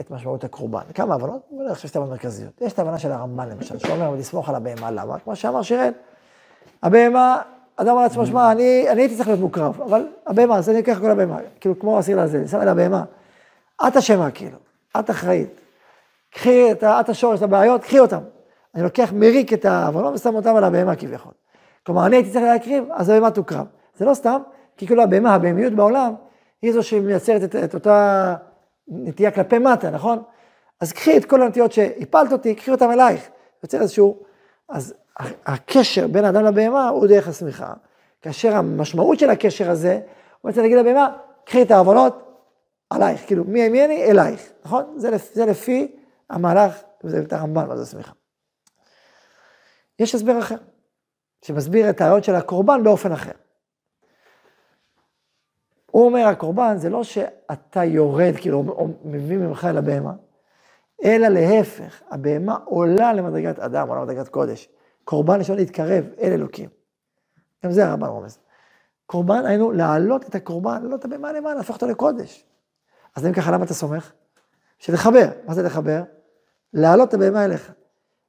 את 0.00 0.10
משמעות 0.10 0.44
הקורבן. 0.44 0.92
כמה 0.94 1.14
הבנות? 1.14 1.48
אני 1.60 1.74
חושב 1.74 1.88
שתי 1.88 1.98
הבנות 1.98 2.12
מרכזיות. 2.12 2.60
יש 2.60 2.72
את 2.72 2.78
ההבנה 2.78 2.98
של 2.98 3.12
הרמב"ן 3.12 3.48
למשל, 3.48 3.78
שאומר 3.78 4.10
לסמוך 4.10 4.48
על 4.48 4.54
הבהמה, 4.54 4.90
למה? 4.90 5.18
כמו 5.18 5.36
שאמר 5.36 5.62
שיראל, 5.62 5.92
הבהמה, 6.82 7.42
אדם 7.80 7.90
אומר 7.90 8.02
לעצמו, 8.02 8.26
שמע, 8.26 8.52
אני, 8.52 8.86
הייתי 8.88 9.16
צריך 9.16 9.28
להיות 9.28 9.40
מוקרב, 9.40 9.80
אבל 9.80 10.06
הבהמה, 10.26 10.56
אז 10.56 10.70
אני 10.70 10.78
אקח 10.78 10.98
כל 11.00 11.10
הבהמה, 11.10 11.36
כאילו 11.60 11.78
כמו 11.78 12.00
אסיר 12.00 12.22
לזה, 12.22 12.48
שם 12.48 12.60
על 12.60 12.68
הבהמה. 12.68 13.04
את 13.88 13.96
אשמה, 13.96 14.30
כאילו, 14.30 14.58
את 14.98 15.10
אחראית. 15.10 15.60
קחי 16.34 16.72
את, 16.72 16.84
את 16.84 17.08
השורש, 17.08 17.38
את 17.38 17.42
הבעיות, 17.42 17.82
קחי 17.82 17.98
אותם. 17.98 18.20
אני 18.74 18.82
לוקח, 18.82 19.12
מריק 19.12 19.52
את 19.52 19.64
העוונות 19.64 20.14
ושם 20.14 20.34
אותם 20.34 20.56
על 20.56 20.64
הבהמה 20.64 20.96
כביכול. 20.96 21.32
כלומר, 21.86 22.06
אני 22.06 22.16
הייתי 22.16 22.30
צריך 22.30 22.44
להקריב, 22.44 22.84
אז 22.90 23.08
הבהמה 23.08 23.30
תוקרב. 23.30 23.66
זה 23.96 24.04
לא 24.04 24.14
סתם, 24.14 24.40
כי 24.76 24.86
כאילו 24.86 25.02
הבהמה, 25.02 25.34
הבהמיות 25.34 25.72
בעולם, 25.72 26.14
היא 26.62 26.72
זו 26.72 26.82
שמייצרת 26.82 27.44
את, 27.44 27.56
את 27.56 27.74
אותה 27.74 28.34
נטייה 28.88 29.30
כלפי 29.30 29.58
מטה, 29.58 29.90
נכון? 29.90 30.22
אז 30.80 30.92
קחי 30.92 31.16
את 31.16 31.24
כל 31.24 31.42
הנטיות 31.42 31.72
שהפלת 31.72 32.32
אותי, 32.32 32.54
קחי 32.54 32.70
אותם 32.70 32.90
אלייך. 32.90 33.28
יוצר 33.62 33.80
איזשהו... 33.80 34.22
אז 34.68 34.94
הקשר 35.46 36.06
בין 36.06 36.24
האדם 36.24 36.44
לבהמה 36.44 36.88
הוא 36.88 37.06
דרך 37.06 37.28
השמיכה. 37.28 37.72
כאשר 38.22 38.56
המשמעות 38.56 39.18
של 39.18 39.30
הקשר 39.30 39.70
הזה, 39.70 40.00
הוא 40.40 40.48
בעצם 40.50 40.60
להגיד 40.62 40.78
לבהמה, 40.78 41.16
קחי 41.44 41.62
את 41.62 41.70
העוונות 41.70 42.24
עלייך, 42.90 43.26
כאילו, 43.26 43.44
מי 43.44 43.68
מי 43.68 43.84
אני? 43.84 44.04
אלייך, 44.04 44.52
נכון? 44.64 44.94
זה, 44.96 45.10
לפ- 45.10 45.34
זה 45.34 45.46
לפי 45.46 45.96
המהלך, 46.30 46.82
וזה 47.04 47.18
את 47.20 47.32
הרמב"ן, 47.32 47.68
מה 47.68 47.76
זה 47.76 47.86
שמיכה. 47.86 48.12
יש 49.98 50.14
הסבר 50.14 50.38
אחר, 50.38 50.56
שמסביר 51.44 51.90
את 51.90 52.00
הרעיון 52.00 52.22
של 52.22 52.34
הקורבן 52.34 52.84
באופן 52.84 53.12
אחר. 53.12 53.32
הוא 55.90 56.04
אומר, 56.06 56.26
הקורבן 56.26 56.76
זה 56.76 56.90
לא 56.90 57.04
שאתה 57.04 57.84
יורד, 57.84 58.34
כאילו, 58.36 58.64
או 58.68 58.88
מביא 59.04 59.36
ממך 59.36 59.64
אל 59.70 59.78
הבהמה, 59.78 60.12
אלא 61.04 61.28
להפך, 61.28 62.02
הבהמה 62.10 62.58
עולה 62.64 63.12
למדרגת 63.12 63.58
אדם, 63.58 63.88
עולה 63.88 64.00
למדרגת 64.00 64.28
קודש. 64.28 64.68
קורבן 65.08 65.38
לו 65.48 65.54
להתקרב 65.54 66.04
אל 66.20 66.32
אלוקים. 66.32 66.68
גם 67.64 67.72
זה 67.72 67.86
הרמב"ן 67.86 68.08
רומז. 68.08 68.38
קורבן, 69.06 69.46
היינו 69.46 69.72
להעלות 69.72 70.28
את 70.28 70.34
הקורבן, 70.34 70.82
להעלות 70.82 71.00
את 71.00 71.04
הבהמה 71.04 71.32
למעלה, 71.32 71.54
להפוך 71.54 71.76
אותו 71.76 71.86
לקודש. 71.86 72.44
אז 73.16 73.26
אם 73.26 73.32
ככה, 73.32 73.50
למה 73.50 73.64
אתה 73.64 73.74
סומך? 73.74 74.12
שתחבר. 74.78 75.28
מה 75.46 75.54
זה 75.54 75.62
לחבר? 75.62 76.02
להעלות 76.72 77.08
את 77.08 77.14
הבהמה 77.14 77.44
אליך. 77.44 77.72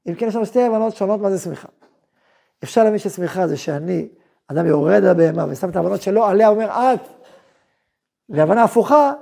אם 0.08 0.16
כן, 0.16 0.28
יש 0.28 0.36
לנו 0.36 0.46
שתי 0.46 0.64
הבנות 0.64 0.96
שונות 0.96 1.22
מה 1.22 1.32
זה 1.32 1.40
סמיכה. 1.40 1.68
אפשר 2.64 2.84
להבין 2.84 3.00
שסמיכה 3.00 3.48
זה 3.48 3.58
שאני, 3.58 4.10
אדם 4.48 4.66
יורד 4.66 5.04
על 5.04 5.10
הבהמה 5.10 5.46
ושם 5.50 5.70
את 5.70 5.76
ההבנות 5.76 6.02
שלו 6.02 6.26
עליה, 6.26 6.48
אומר 6.48 6.70
את. 6.70 7.00
והבנה 8.30 8.64
הפוכה, 8.64 9.14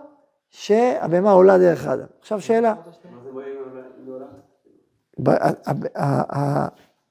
שהבהמה 0.50 1.32
עולה 1.32 1.58
דרך 1.58 1.88
האדם. 1.88 2.08
עכשיו 2.20 2.42
שאלה, 2.42 2.74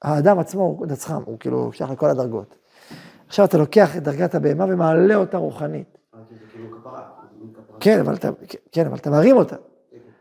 האדם 0.01 0.39
עצמו 0.39 0.61
הוא 0.63 0.87
נצחם, 0.87 1.21
הוא 1.25 1.39
כאילו 1.39 1.73
שייך 1.73 1.91
לכל 1.91 2.09
הדרגות. 2.09 2.55
עכשיו 3.27 3.45
אתה 3.45 3.57
לוקח 3.57 3.97
את 3.97 4.03
דרגת 4.03 4.35
הבהמה 4.35 4.65
ומעלה 4.69 5.15
אותה 5.15 5.37
רוחנית. 5.37 5.97
כן, 7.79 7.99
אבל 7.99 8.15
אתה, 8.15 8.29
כן, 8.71 8.85
אבל 8.85 8.97
אתה 8.97 9.09
מרים 9.09 9.37
אותה. 9.37 9.55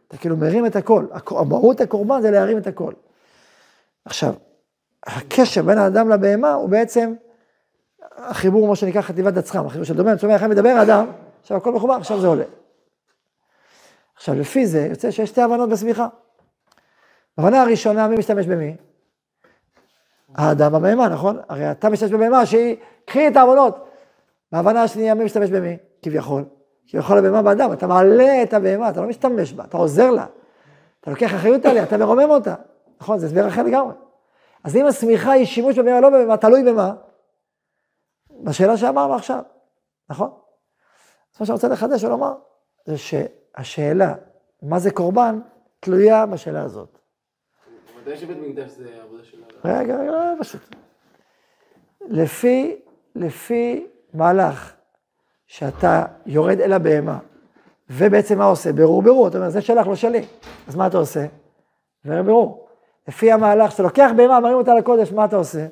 אתה 0.09 0.17
כאילו 0.17 0.37
מרים 0.37 0.67
את 0.67 0.77
הכל. 0.77 1.07
הק- 1.13 1.33
מהות 1.33 1.81
הקורבן 1.81 2.21
זה 2.23 2.31
להרים 2.31 2.59
את 2.59 2.67
הכל. 2.67 2.93
עכשיו, 4.05 4.35
הקשר 5.07 5.63
בין 5.63 5.79
האדם 5.79 6.09
לבהמה 6.09 6.53
הוא 6.53 6.69
בעצם 6.69 7.15
החיבור, 8.17 8.69
מה 8.69 8.77
שנקרא 8.77 9.03
חטיבת 9.03 9.37
עצחם, 9.37 9.67
החיבור 9.67 9.85
של 9.85 9.97
דומה, 9.97 10.17
צומח, 10.17 10.43
מדבר 10.43 10.69
האדם, 10.69 11.07
עכשיו 11.43 11.57
הכל 11.57 11.73
מחובר, 11.73 11.95
עכשיו 11.95 12.21
זה 12.21 12.27
עולה. 12.27 12.45
עכשיו, 14.17 14.35
לפי 14.35 14.67
זה 14.67 14.87
יוצא 14.91 15.11
שיש 15.11 15.29
שתי 15.31 15.43
הבנות 15.43 15.69
בסמיכה. 15.71 16.09
בהבנה 17.39 17.63
הראשונה, 17.63 18.09
מי 18.09 18.17
משתמש 18.17 18.47
במי? 18.47 18.77
האדם 20.37 20.73
בבהמה, 20.73 21.09
נכון? 21.09 21.39
הרי 21.49 21.71
אתה 21.71 21.89
משתמש 21.89 22.13
בבהמה 22.13 22.47
שהיא, 22.47 22.77
קחי 23.05 23.29
את 23.29 23.37
העוונות. 23.37 23.89
בהבנה 24.53 24.83
השנייה, 24.83 25.15
מי 25.15 25.25
משתמש 25.25 25.51
במי? 25.51 25.77
כביכול. 26.03 26.45
כביכול 26.89 27.19
הבהמה 27.19 27.43
באדם, 27.43 27.73
אתה 27.73 27.87
מעלה 27.87 28.43
את 28.43 28.55
הבהמה, 28.55 28.91
אתה 28.91 29.01
לא 29.01 29.09
משתמש 29.09 29.53
בה, 29.53 29.65
אתה 29.65 29.77
עוזר 29.77 30.11
לה. 30.11 30.27
אתה 31.01 31.11
לוקח 31.11 31.35
אחריות 31.35 31.67
עליה, 31.67 31.83
אתה 31.83 31.97
מרומם 31.97 32.31
אותה. 32.31 32.55
נכון, 33.01 33.19
זה 33.19 33.27
הסבר 33.27 33.49
אחר 33.49 33.63
לגמרי. 33.63 33.95
אז 34.65 34.77
אם 34.77 34.87
השמיכה 34.87 35.33
היא 35.33 35.47
שימוש 35.47 35.79
בבהמה, 35.79 36.01
לא 36.01 36.11
בבהמה, 36.11 36.37
תלוי 36.37 36.63
במה? 36.63 36.95
בשאלה 38.43 38.77
שאמרנו 38.77 39.15
עכשיו, 39.15 39.43
נכון? 40.11 40.31
אז 41.35 41.41
מה 41.41 41.47
שאני 41.47 41.55
רוצה 41.55 41.69
לחדש 41.69 42.05
ולומר, 42.05 42.33
זה 42.87 42.95
שהשאלה, 42.99 44.15
מה 44.63 44.79
זה 44.79 44.91
קורבן, 44.91 45.41
תלויה 45.81 46.27
בשאלה 46.27 46.63
הזאת. 46.63 46.99
ודאי 46.99 47.05
שבית 47.07 47.65
מקדש 47.77 47.85
זה 47.87 47.95
עבודה 47.95 47.96
של... 47.96 47.96
רגע, 49.65 49.97
רגע, 49.97 50.13
רגע, 50.13 50.41
פשוט. 50.41 50.77
לפי, 52.09 52.77
לפי 53.15 53.87
מהלך 54.15 54.73
שאתה 55.47 56.05
יורד 56.27 56.61
אל 56.61 56.73
הבהמה, 56.73 57.19
ובעצם 57.91 58.39
מה 58.39 58.45
עושה? 58.45 58.73
ברור 58.73 59.03
ברור, 59.03 59.29
אתה 59.29 59.39
אומר, 59.39 59.51
זה 59.51 59.61
שלך, 59.61 59.87
לא 59.87 59.95
שלי. 59.95 60.25
אז 60.69 60.77
מה 60.77 60.87
אתה 60.87 60.99
עושה? 60.99 61.27
ברור 62.05 62.23
ברור. 62.23 62.69
לפי 63.09 63.33
המהלך 63.33 63.71
שאתה 63.71 63.83
לוקח 63.83 64.11
בהמה, 64.17 64.41
מרים 64.41 64.57
אותה 64.57 64.75
לקודש, 64.75 65.13
מה 65.13 65.25
אתה 65.25 65.37
עושה? 65.37 65.67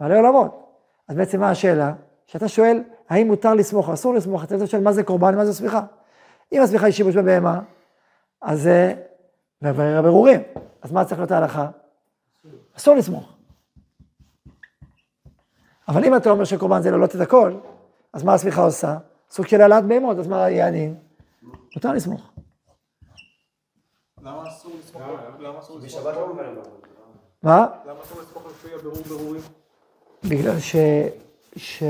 מעלה 0.00 0.16
עולמות. 0.16 0.66
אז 1.08 1.16
בעצם 1.16 1.40
מה 1.40 1.50
השאלה? 1.50 1.92
שאתה 2.26 2.48
שואל, 2.48 2.82
האם 3.08 3.26
מותר 3.26 3.54
לסמוך 3.54 3.88
או 3.88 3.94
אסור 3.94 4.14
לסמוך, 4.14 4.44
אתה 4.44 4.66
שואל 4.66 4.82
מה 4.82 4.92
זה 4.92 5.02
קורבן 5.02 5.34
ומה 5.34 5.44
זה 5.44 5.54
סמיכה. 5.54 5.80
אם 6.52 6.62
הסמיכה 6.62 6.86
היא 6.86 6.92
שימוש 6.92 7.16
בבהמה, 7.16 7.60
אז 8.42 8.68
זה 9.60 9.72
בבירורים. 9.72 10.40
אז 10.82 10.92
מה 10.92 11.04
צריך 11.04 11.20
להיות 11.20 11.30
ההלכה? 11.30 11.68
אסור 12.76 12.94
לסמוך. 12.94 13.32
אבל 15.88 16.04
אם 16.04 16.16
אתה 16.16 16.30
אומר 16.30 16.44
שקורבן 16.44 16.82
זה 16.82 16.90
להעלות 16.90 17.16
את 17.16 17.20
הכל, 17.20 17.52
אז 18.12 18.22
מה 18.22 18.34
הסמיכה 18.34 18.62
עושה? 18.62 18.96
סוג 19.30 19.46
של 19.46 19.60
העלאת 19.60 19.84
בהמות, 19.84 20.18
אז 20.18 20.26
מה 20.26 20.50
יהיה 20.50 20.66
הדין? 20.66 20.94
מותר 21.74 21.92
לסמוך. 21.92 22.30
למה 24.22 24.48
אסור 24.48 24.72
לסמוך? 24.78 25.02
למה 25.38 25.58
אסור 25.58 25.78
לסמוך? 25.78 26.02
בשבת 26.02 26.14
לא. 26.14 26.62
מה? 27.42 27.66
למה 27.86 28.00
אסור 28.02 28.20
לסמוך 28.20 28.46
לפי 28.46 28.74
הבירור 28.74 29.02
ברורים? 29.08 29.42
בגלל 30.24 30.58
ש... 30.58 30.76
ש... 31.56 31.82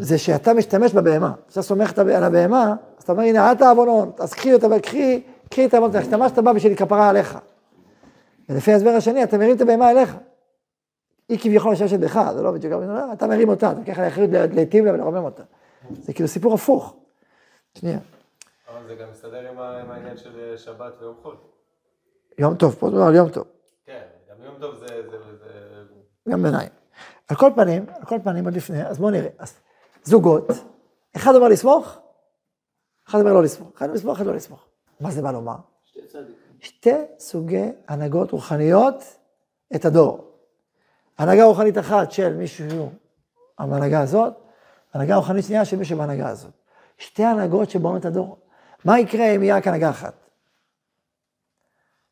זה 0.00 0.18
שאתה 0.18 0.54
משתמש 0.54 0.92
בבהמה. 0.92 1.32
כשאתה 1.48 1.62
סומך 1.62 1.98
על 1.98 2.24
הבהמה, 2.24 2.74
אז 2.98 3.02
אתה 3.02 3.12
אומר, 3.12 3.22
הנה, 3.22 3.52
את 3.52 3.62
העוונות, 3.62 4.20
אז 4.20 4.34
קחי 4.34 4.54
אותה, 4.54 4.80
קחי, 4.82 5.22
קחי 5.54 5.66
את 5.66 5.74
העוונות, 5.74 5.94
השתמשת 5.94 6.38
בה 6.38 6.52
בשביל 6.52 6.74
כפרה 6.74 7.08
עליך. 7.08 7.38
ולפי 8.48 8.72
ההסבר 8.72 8.90
השני, 8.90 9.24
אתה 9.24 9.38
מרים 9.38 9.56
את 9.56 9.60
הבהמה 9.60 9.90
אליך. 9.90 10.16
היא 11.28 11.38
כביכול 11.38 11.72
משתמשת 11.72 12.00
בך, 12.00 12.20
זה 12.34 12.42
לא 12.42 12.52
בדיוק, 12.52 12.82
אתה 13.12 13.26
מרים 13.26 13.48
אותה, 13.48 13.70
אתה 13.70 13.80
לוקח 13.80 13.98
עליה 13.98 14.08
אחריות 14.08 14.30
להיטיב 14.52 14.84
לה 14.84 14.92
ולרומם 14.92 15.24
אותה. 15.24 15.42
זה 15.90 16.12
כאילו 16.12 16.28
סיפור 16.28 16.54
הפוך. 16.54 16.96
שנייה. 17.78 17.98
אבל 18.68 18.86
זה 18.86 18.94
גם 18.94 19.10
מסתדר 19.10 19.50
עם 19.50 19.90
העניין 19.90 20.16
של 20.16 20.40
אה, 20.40 20.58
שבת 20.58 20.92
ויום 21.00 21.14
חול. 21.22 21.36
יום 22.38 22.54
טוב, 22.54 22.74
פה 22.74 22.86
מדובר 22.86 23.02
על 23.02 23.14
יום 23.14 23.28
טוב. 23.28 23.44
כן, 23.86 24.02
גם 24.30 24.44
יום 24.44 24.54
טוב 24.60 24.74
זה... 24.74 25.02
גם 26.28 26.42
ביניים. 26.42 26.68
על 27.28 27.36
כל 27.36 27.50
פנים, 27.54 27.86
על 27.88 28.04
כל 28.04 28.18
פנים 28.24 28.44
עוד 28.44 28.54
לפני, 28.54 28.86
אז 28.86 28.98
בואו 28.98 29.10
נראה. 29.10 29.30
אז 29.38 29.60
זוגות, 30.02 30.46
אחד 31.16 31.34
אומר 31.34 31.48
לסמוך, 31.48 31.98
אחד 33.08 33.20
אומר 33.20 33.32
לא 33.32 33.42
לסמוך. 33.42 33.70
אחד 33.76 33.84
אומר 33.86 33.94
לסמוך, 33.94 34.16
אחד 34.16 34.26
לא 34.26 34.34
לסמוך. 34.34 34.73
מה 35.04 35.10
זה 35.10 35.22
בא 35.22 35.30
לומר? 35.30 35.56
שתי 35.84 36.06
צדיקים. 36.06 36.34
שתי 36.60 36.94
סוגי 37.18 37.64
הנהגות 37.88 38.30
רוחניות 38.30 39.04
את 39.74 39.84
הדור. 39.84 40.30
הנהגה 41.18 41.44
רוחנית 41.44 41.78
אחת 41.78 42.12
של 42.12 42.36
מישהו 42.36 42.90
בהנהגה 43.58 44.00
הזאת, 44.00 44.32
הנהגה 44.94 45.16
רוחנית 45.16 45.44
שנייה 45.44 45.64
של 45.64 45.76
מישהו 45.76 45.98
בהנהגה 45.98 46.28
הזאת. 46.28 46.50
שתי 46.98 47.24
הנהגות 47.24 47.70
שבאות 47.70 48.00
את 48.00 48.04
הדור. 48.04 48.38
מה 48.84 49.00
יקרה 49.00 49.26
אם 49.26 49.42
יהיה 49.42 49.56
רק 49.56 49.66
הנהגה 49.66 49.90
אחת? 49.90 50.14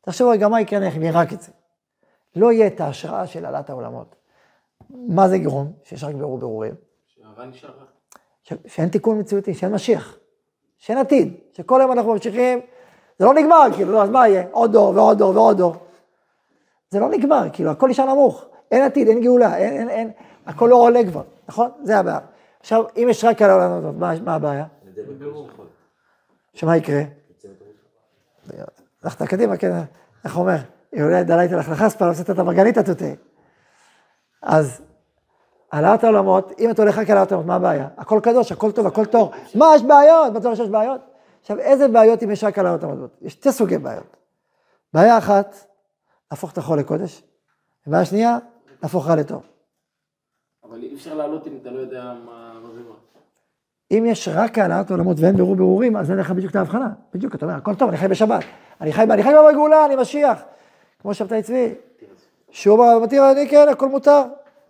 תחשבו 0.01 0.29
רגע, 0.29 0.47
מה 0.47 0.61
יקרה 0.61 0.87
אם 0.95 1.01
יהיה 1.01 1.13
רק 1.13 1.33
את 1.33 1.41
זה? 1.41 1.51
לא 2.35 2.51
יהיה 2.51 2.67
את 2.67 2.81
ההשראה 2.81 3.27
של 3.27 3.45
העלאת 3.45 3.69
העולמות. 3.69 4.15
מה 4.89 5.29
זה 5.29 5.35
יגרום? 5.35 5.73
שיש 5.83 6.03
רק 6.03 6.15
בירור 6.15 6.37
בירורים. 6.37 6.75
שהרע 7.05 7.45
נשאר 7.45 7.69
רע. 7.69 7.85
ש- 8.43 8.53
שאין 8.75 8.89
תיקון 8.89 9.19
מציאותי, 9.19 9.53
שאין 9.53 9.71
משיח, 9.71 10.17
שאין 10.77 10.97
עתיד, 10.97 11.33
שכל 11.53 11.81
היום 11.81 11.91
אנחנו 11.91 12.13
ממשיכים, 12.13 12.59
זה 13.19 13.25
לא 13.25 13.33
נגמר, 13.33 13.67
כאילו, 13.75 13.91
לא, 13.91 14.03
אז 14.03 14.09
מה 14.09 14.27
יהיה? 14.27 14.43
עוד 14.51 14.71
דור 14.71 14.95
ועוד 14.95 15.17
דור 15.17 15.35
ועוד 15.35 15.57
דור. 15.57 15.75
זה 16.89 16.99
לא 16.99 17.09
נגמר, 17.09 17.47
כאילו, 17.53 17.71
הכל 17.71 17.89
נשאר 17.89 18.05
נמוך, 18.05 18.45
אין 18.71 18.83
עתיד, 18.83 19.07
אין 19.07 19.21
גאולה, 19.21 19.57
אין, 19.57 19.73
אין, 19.73 19.89
אין, 19.89 20.11
הכל 20.45 20.67
לא 20.71 20.75
עולה 20.75 20.99
כבר, 21.05 21.21
נכון? 21.47 21.69
זה 21.83 21.97
הבעיה. 21.97 22.19
עכשיו, 22.59 22.83
אם 22.97 23.07
יש 23.09 23.23
רק 23.23 23.41
על 23.41 23.49
העולם 23.49 23.71
הזאת, 23.71 23.95
מה, 23.95 24.13
מה 24.25 24.35
הבעיה? 24.35 24.65
שמה 26.53 26.77
יקרה? 26.77 27.01
הלכת 29.03 29.23
קדימה, 29.23 29.57
כן, 29.57 29.71
איך 30.23 30.37
אומר? 30.37 30.57
יולד 30.93 31.27
דלית 31.27 31.51
לך 31.51 31.69
לחספה, 31.69 32.05
לא 32.05 32.11
את 32.31 32.39
המרגנית 32.39 32.77
תותה. 32.77 33.05
אז 34.41 34.81
העלאת 35.71 36.03
העולמות, 36.03 36.51
אם 36.59 36.71
אתה 36.71 36.81
הולך 36.81 36.97
רק 36.97 37.09
על 37.09 37.17
העולמות, 37.17 37.45
מה 37.45 37.55
הבעיה? 37.55 37.87
הכל 37.97 38.19
קדוש, 38.23 38.51
הכל 38.51 38.71
טוב, 38.71 38.87
הכל 38.87 39.05
טוב. 39.05 39.31
מה, 39.55 39.71
יש 39.75 39.83
בעיות? 39.83 40.33
בטוח 40.33 40.55
שיש 40.55 40.69
בעיות? 40.69 41.01
עכשיו, 41.43 41.59
איזה 41.59 41.87
בעיות 41.87 42.23
אם 42.23 42.31
יש 42.31 42.43
רק 42.43 42.59
על 42.59 42.65
העלאת 42.65 42.83
העולמות? 42.83 43.17
יש 43.21 43.33
שתי 43.33 43.51
סוגי 43.51 43.77
בעיות. 43.77 44.17
בעיה 44.93 45.17
אחת, 45.17 45.55
להפוך 46.31 46.51
את 46.51 46.57
החול 46.57 46.79
לקודש, 46.79 47.23
ובעיה 47.87 48.05
שנייה, 48.05 48.37
להפוך 48.83 49.07
רע 49.07 49.15
לטוב. 49.15 49.43
אבל 50.63 50.83
אי 50.83 50.95
אפשר 50.95 51.13
לעלות 51.13 51.47
אם 51.47 51.57
אתה 51.61 51.71
לא 51.71 51.79
יודע 51.79 52.13
מה. 52.25 52.53
אם 53.97 54.05
יש 54.07 54.29
רק 54.33 54.57
העלאת 54.57 54.91
עולמות 54.91 55.17
ואין 55.19 55.35
בירור 55.35 55.55
בירורים, 55.55 55.97
אז 55.97 56.11
אין 56.11 56.19
לך 56.19 56.31
בדיוק 56.31 56.51
את 56.51 56.55
ההבחנה. 56.55 56.89
בדיוק, 57.13 57.35
אתה 57.35 57.45
אומר, 57.45 57.57
הכל 57.57 57.75
טוב, 57.75 57.89
אני 57.89 57.97
חי 57.97 58.07
בשבת. 58.07 58.43
אני 58.81 58.93
חי, 58.93 59.03
אני 59.03 59.23
חי 59.23 59.29
בגאולה, 59.51 59.85
אני 59.85 59.95
משיח. 59.95 60.41
כמו 60.99 61.13
שבתאי 61.13 61.43
צבי. 61.43 61.73
שהוא 62.49 62.77
אמר, 62.77 62.99
מתיר 62.99 63.31
אני 63.31 63.49
כן, 63.49 63.67
הכל 63.69 63.89
מותר. 63.89 64.21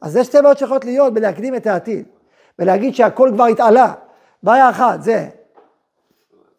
אז 0.01 0.11
זה 0.11 0.23
שתי 0.23 0.37
בעיות 0.41 0.57
שיכולות 0.57 0.85
להיות 0.85 1.13
בלהקדים 1.13 1.55
את 1.55 1.67
העתיד. 1.67 2.05
ולהגיד 2.59 2.95
שהכל 2.95 3.29
כבר 3.33 3.45
התעלה. 3.45 3.93
בעיה 4.43 4.69
אחת 4.69 5.01
זה, 5.01 5.29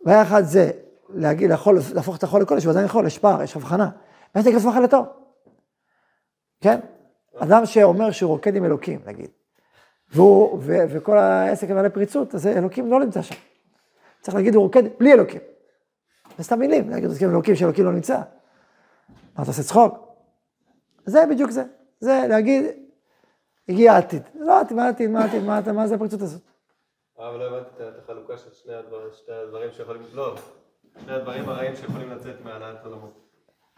בעיה 0.05 0.23
אחת 0.23 0.45
זה 0.45 0.71
להגיד, 1.09 1.51
יכול, 1.51 1.79
להפוך 1.95 2.17
את 2.17 2.23
החול 2.23 2.43
לקודש, 2.43 2.67
ועדיין 2.67 2.87
יכול, 2.87 3.07
יש 3.07 3.19
פער, 3.19 3.43
יש 3.43 3.57
הבחנה. 3.57 3.91
ויש 4.35 4.47
להגיד 4.47 4.61
לעצמך 4.61 4.77
לטוב. 4.77 5.07
כן? 6.61 6.81
אדם 7.39 7.67
שאומר 7.67 8.11
שהוא 8.11 8.31
רוקד 8.31 8.57
עם 8.57 8.65
אלוקים, 8.65 9.01
נגיד. 9.07 9.31
והוא, 10.13 10.59
ו, 10.63 10.77
וכל 10.91 11.19
העסק 11.19 11.71
מלא 11.71 11.89
פריצות, 11.89 12.35
אז 12.35 12.47
אלוקים 12.47 12.91
לא 12.91 13.01
נמצא 13.01 13.23
שם. 13.23 13.35
צריך 14.21 14.35
להגיד, 14.35 14.55
הוא 14.55 14.63
רוקד 14.63 14.83
בלי 15.01 15.13
אלוקים. 15.13 15.41
זה 16.39 16.45
סתם 16.45 16.59
מילים, 16.59 16.91
להגיד, 16.91 17.11
רוקד 17.11 17.23
עם 17.23 17.31
אלוקים 17.31 17.57
שאלוקים 17.57 17.85
לא 17.85 17.93
נמצא. 17.93 18.17
מה, 18.17 19.43
אתה 19.43 19.51
עושה 19.51 19.63
צחוק? 19.63 19.99
זה 21.07 21.27
בדיוק 21.31 21.51
זה. 21.51 21.65
זה 22.01 22.27
להגיד, 22.29 22.65
הגיע 23.69 23.93
העתיד. 23.93 24.23
לא 24.35 24.55
מה 24.71 24.85
העתיד, 24.87 25.11
מה 25.11 25.21
העתיד, 25.25 25.43
מה, 25.43 25.61
מה 25.73 25.87
זה 25.87 25.95
הפריצות 25.95 26.23
הזאת? 26.23 26.54
אבל 27.19 27.39
לא 27.39 27.45
הבנתי 27.45 27.69
את 27.89 28.03
החלוקה 28.05 28.37
של 28.37 28.51
שני 28.53 28.75
הדברים, 28.75 29.09
שני 29.25 29.35
הדברים 29.35 29.71
שיכולים, 29.73 30.03
לא, 30.13 30.35
שני 31.05 31.13
הדברים 31.13 31.49
הרעים 31.49 31.77
שיכולים 31.77 32.11
לצאת 32.11 32.45
מהעלאת 32.45 32.85
עולמות. 32.85 33.21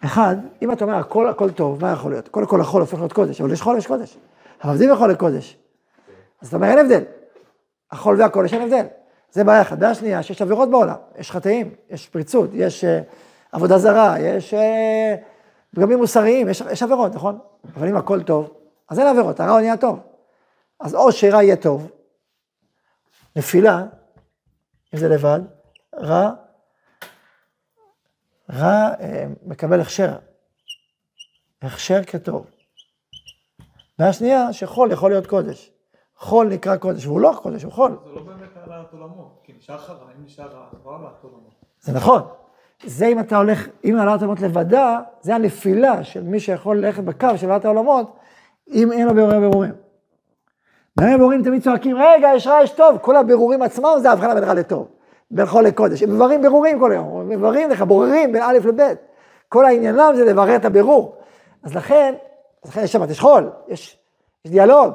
אחד, 0.05 0.37
אם 0.63 0.73
אתה 0.73 0.85
אומר 0.85 0.95
הכל 0.95 1.29
הכל 1.29 1.51
טוב, 1.51 1.83
מה 1.83 1.93
יכול 1.93 2.11
להיות? 2.11 2.29
קודם 2.29 2.47
כל 2.47 2.61
החול 2.61 2.81
הופך 2.81 2.99
להיות 2.99 3.13
קודש, 3.13 3.41
אבל 3.41 3.53
יש 3.53 3.63
חול, 3.63 3.79
יש 3.79 3.87
קודש. 3.87 4.17
המבדיל 4.61 4.93
מחול 4.93 5.11
לקודש. 5.11 5.59
אז 6.43 6.49
אתה 6.49 6.57
אומר 6.57 6.69
אין 6.69 6.79
הבדל. 6.79 7.05
החול 7.91 8.21
והקודש 8.21 8.53
אין 8.53 8.63
הבדל. 8.63 8.87
זה 9.33 9.45
בעיה 9.45 9.63
אחת. 9.63 9.79
בעיה 9.79 9.95
שנייה, 9.95 10.23
שיש 10.23 10.43
עבירות 10.43 10.71
בעולם, 10.71 10.97
יש 11.19 11.31
חטאים, 11.31 11.75
יש 11.91 12.09
פריצות, 12.09 12.51
יש 12.53 12.85
uh, 12.85 12.87
עבודה 13.53 13.79
זרה, 13.79 14.21
יש 14.21 14.55
uh, 14.55 14.57
פגמים 15.75 15.99
מוסריים, 15.99 16.49
יש, 16.49 16.63
יש 16.73 16.83
עבירות, 16.83 17.15
נכון? 17.15 17.39
אבל 17.77 17.89
אם 17.89 17.97
הכל 17.97 18.23
טוב, 18.23 18.51
אז 18.89 18.99
אין 18.99 19.09
עבירות, 19.09 19.41
הרע 19.41 19.61
נהיה 19.61 19.77
טוב. 19.77 19.99
אז 20.81 20.95
או 20.95 21.13
שרע 21.13 21.43
יהיה 21.43 21.57
טוב, 21.57 21.91
נפילה, 23.37 23.85
אם 24.95 24.99
זה 24.99 25.09
לבד, 25.09 25.41
רע 25.95 26.31
רע 28.51 28.91
אה, 29.01 29.27
מקבל 29.43 29.81
הכשר, 29.81 30.17
הכשר 31.63 32.05
כטוב. 32.05 32.47
והשנייה, 33.99 34.53
שחול 34.53 34.93
יכול 34.93 35.11
להיות 35.11 35.27
קודש. 35.27 35.73
חול 36.17 36.49
נקרא 36.49 36.77
קודש, 36.77 37.07
והוא 37.07 37.21
לא 37.21 37.39
קודש, 37.43 37.63
הוא 37.63 37.73
חול. 37.73 37.99
זה 38.05 38.11
לא 38.11 38.23
באמת 38.23 38.49
העלאת 38.57 38.93
עולמות, 38.93 39.41
כי 39.45 39.53
נשאר 39.59 39.77
רע, 39.77 40.07
אם 40.19 40.25
נשאר 40.25 40.45
רע, 40.45 40.67
זה 40.73 40.79
לא 40.85 40.97
העלאת 40.97 41.23
עולמות. 41.23 41.55
זה 41.81 41.93
נכון. 41.93 42.23
זה 42.85 43.07
אם 43.07 43.21
אתה 43.21 43.37
הולך, 43.37 43.69
אם 43.85 43.97
העלאת 43.97 44.23
העולמות 44.23 44.41
לבדה, 44.41 45.01
זה 45.21 45.35
הנפילה 45.35 46.05
של 46.05 46.23
מי 46.23 46.41
שיכול 46.41 46.79
ללכת 46.79 47.05
בקו 47.05 47.29
של 47.37 47.51
העלאת 47.51 47.65
העולמות, 47.65 48.17
אם 48.69 48.93
אין 48.93 49.07
לו 49.07 49.15
בירורי 49.15 49.41
בירורים. 49.41 49.86
בירורי 50.97 51.17
בירורים 51.17 51.43
תמיד 51.43 51.63
צועקים, 51.63 51.97
רגע, 51.97 52.29
יש 52.37 52.47
רע, 52.47 52.63
יש 52.63 52.71
טוב. 52.71 52.99
כל 52.99 53.17
הבירורים 53.17 53.63
עצמם 53.63 53.93
זה 53.99 54.11
הבחנה 54.11 54.35
בין 54.35 54.45
רע 54.45 54.55
לטוב. 54.55 54.89
בין 55.31 55.47
חול 55.47 55.65
לקודש. 55.65 56.03
הם 56.03 56.15
מבררים 56.15 56.43
בירורים 56.43 56.79
כל 56.79 56.93
היום, 56.93 57.21
הם 57.21 57.29
מבררים 57.29 57.71
לך, 57.71 57.83
בוררים 57.83 58.33
בין 58.33 58.43
א' 58.43 58.59
לב'. 58.65 58.95
כל 59.49 59.65
העניינם 59.65 60.13
זה 60.17 60.25
לברר 60.25 60.57
את 60.57 60.65
הבירור. 60.65 61.17
אז 61.63 61.75
לכן, 61.75 62.15
אז 62.65 62.71
לכן 62.71 62.85
יש 62.85 62.93
שבת, 62.93 63.11
יש 63.11 63.21
חול, 63.21 63.51
יש, 63.69 63.99
יש 64.45 64.51
דיאלוג. 64.51 64.93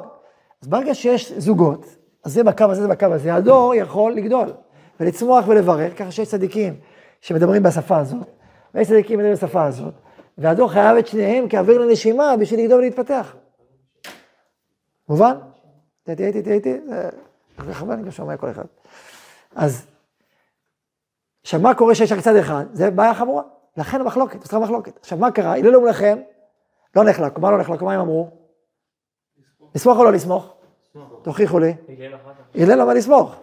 אז 0.62 0.68
ברגע 0.68 0.94
שיש 0.94 1.32
זוגות, 1.32 1.86
אז 2.24 2.32
זה 2.32 2.44
בקו 2.44 2.64
הזה, 2.64 2.82
זה 2.82 2.88
בקו 2.88 3.06
הזה, 3.06 3.34
הדור 3.34 3.74
יכול 3.74 4.12
לגדול 4.12 4.52
ולצמוח 5.00 5.44
ולברר, 5.48 5.90
ככה 5.90 6.10
שיש 6.10 6.28
צדיקים 6.28 6.74
שמדברים 7.20 7.62
בשפה 7.62 7.98
הזאת, 7.98 8.26
ויש 8.74 8.88
צדיקים 8.88 9.16
שמדברים 9.16 9.34
בשפה 9.34 9.64
הזאת, 9.64 9.94
והדור 10.38 10.72
חייב 10.72 10.96
את 10.96 11.06
שניהם 11.06 11.48
כאוויר 11.48 11.78
לנשימה 11.78 12.36
בשביל 12.36 12.60
לגדול 12.60 12.78
ולהתפתח. 12.78 13.34
מובן? 15.08 15.34
הייתי, 16.06 16.42
תהייתי, 16.42 16.76
זה 17.64 17.74
חבל, 17.74 17.92
אני 17.92 18.02
גם 18.02 18.10
שומע 18.10 18.36
כל 18.36 18.50
אחד. 18.50 18.64
אז 19.54 19.86
עכשיו, 21.42 21.60
מה 21.60 21.74
קורה 21.74 21.94
שיש 21.94 22.12
רק 22.12 22.20
צד 22.20 22.36
אחד? 22.36 22.64
זה 22.72 22.90
בעיה 22.90 23.14
חמורה. 23.14 23.42
לכן 23.76 24.00
המחלוקת, 24.00 24.34
נוצרה 24.34 24.60
מחלוקת. 24.60 24.98
עכשיו, 25.00 25.18
מה 25.18 25.30
קרה? 25.30 25.56
הלל 25.56 25.76
ומנחם, 25.76 26.18
לא 26.96 27.04
נחלקו. 27.04 27.40
מה 27.40 27.50
לא 27.50 27.58
נחלקו? 27.58 27.84
מה 27.84 27.94
הם 27.94 28.00
אמרו? 28.00 28.30
לסמוך 29.74 29.98
או 29.98 30.04
לא 30.04 30.12
לסמוך? 30.12 30.54
תוכיחו 31.22 31.58
לי. 31.58 31.74
הלל 32.54 32.80
אמר 32.80 32.92
לסמוך. 32.92 33.34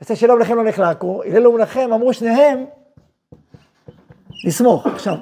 יוצא 0.00 0.14
שלא 0.14 0.32
ומנחם 0.32 0.54
לא 0.54 0.64
נחלקו, 0.64 1.22
הלל 1.22 1.46
ומנחם 1.46 1.90
אמרו 1.94 2.12
שניהם 2.12 2.66
לסמוך. 4.46 4.86
עכשיו, 4.86 5.14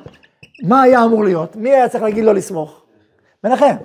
מה 0.69 0.83
היה 0.83 1.05
אמור 1.05 1.25
להיות? 1.25 1.57
מי 1.57 1.71
היה 1.71 1.89
צריך 1.89 2.05
להגיד 2.05 2.25
לא 2.25 2.35
לסמוך? 2.35 2.83
מנחם. 3.45 3.77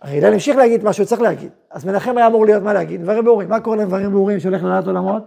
הרי 0.00 0.18
הלל 0.18 0.32
המשיך 0.32 0.56
להגיד 0.56 0.84
מה 0.84 0.92
שהוא 0.92 1.06
צריך 1.06 1.20
להגיד. 1.20 1.52
אז 1.70 1.84
מנחם 1.84 2.18
היה 2.18 2.26
אמור 2.26 2.46
להיות 2.46 2.62
מה 2.62 2.72
להגיד? 2.72 3.02
דברים 3.02 3.24
ברורים. 3.24 3.48
מה 3.48 3.60
קורה 3.60 3.76
לדברים 3.76 4.10
ברורים 4.10 4.40
שהולך 4.40 4.64
לעלת 4.64 4.86
עולמות? 4.86 5.22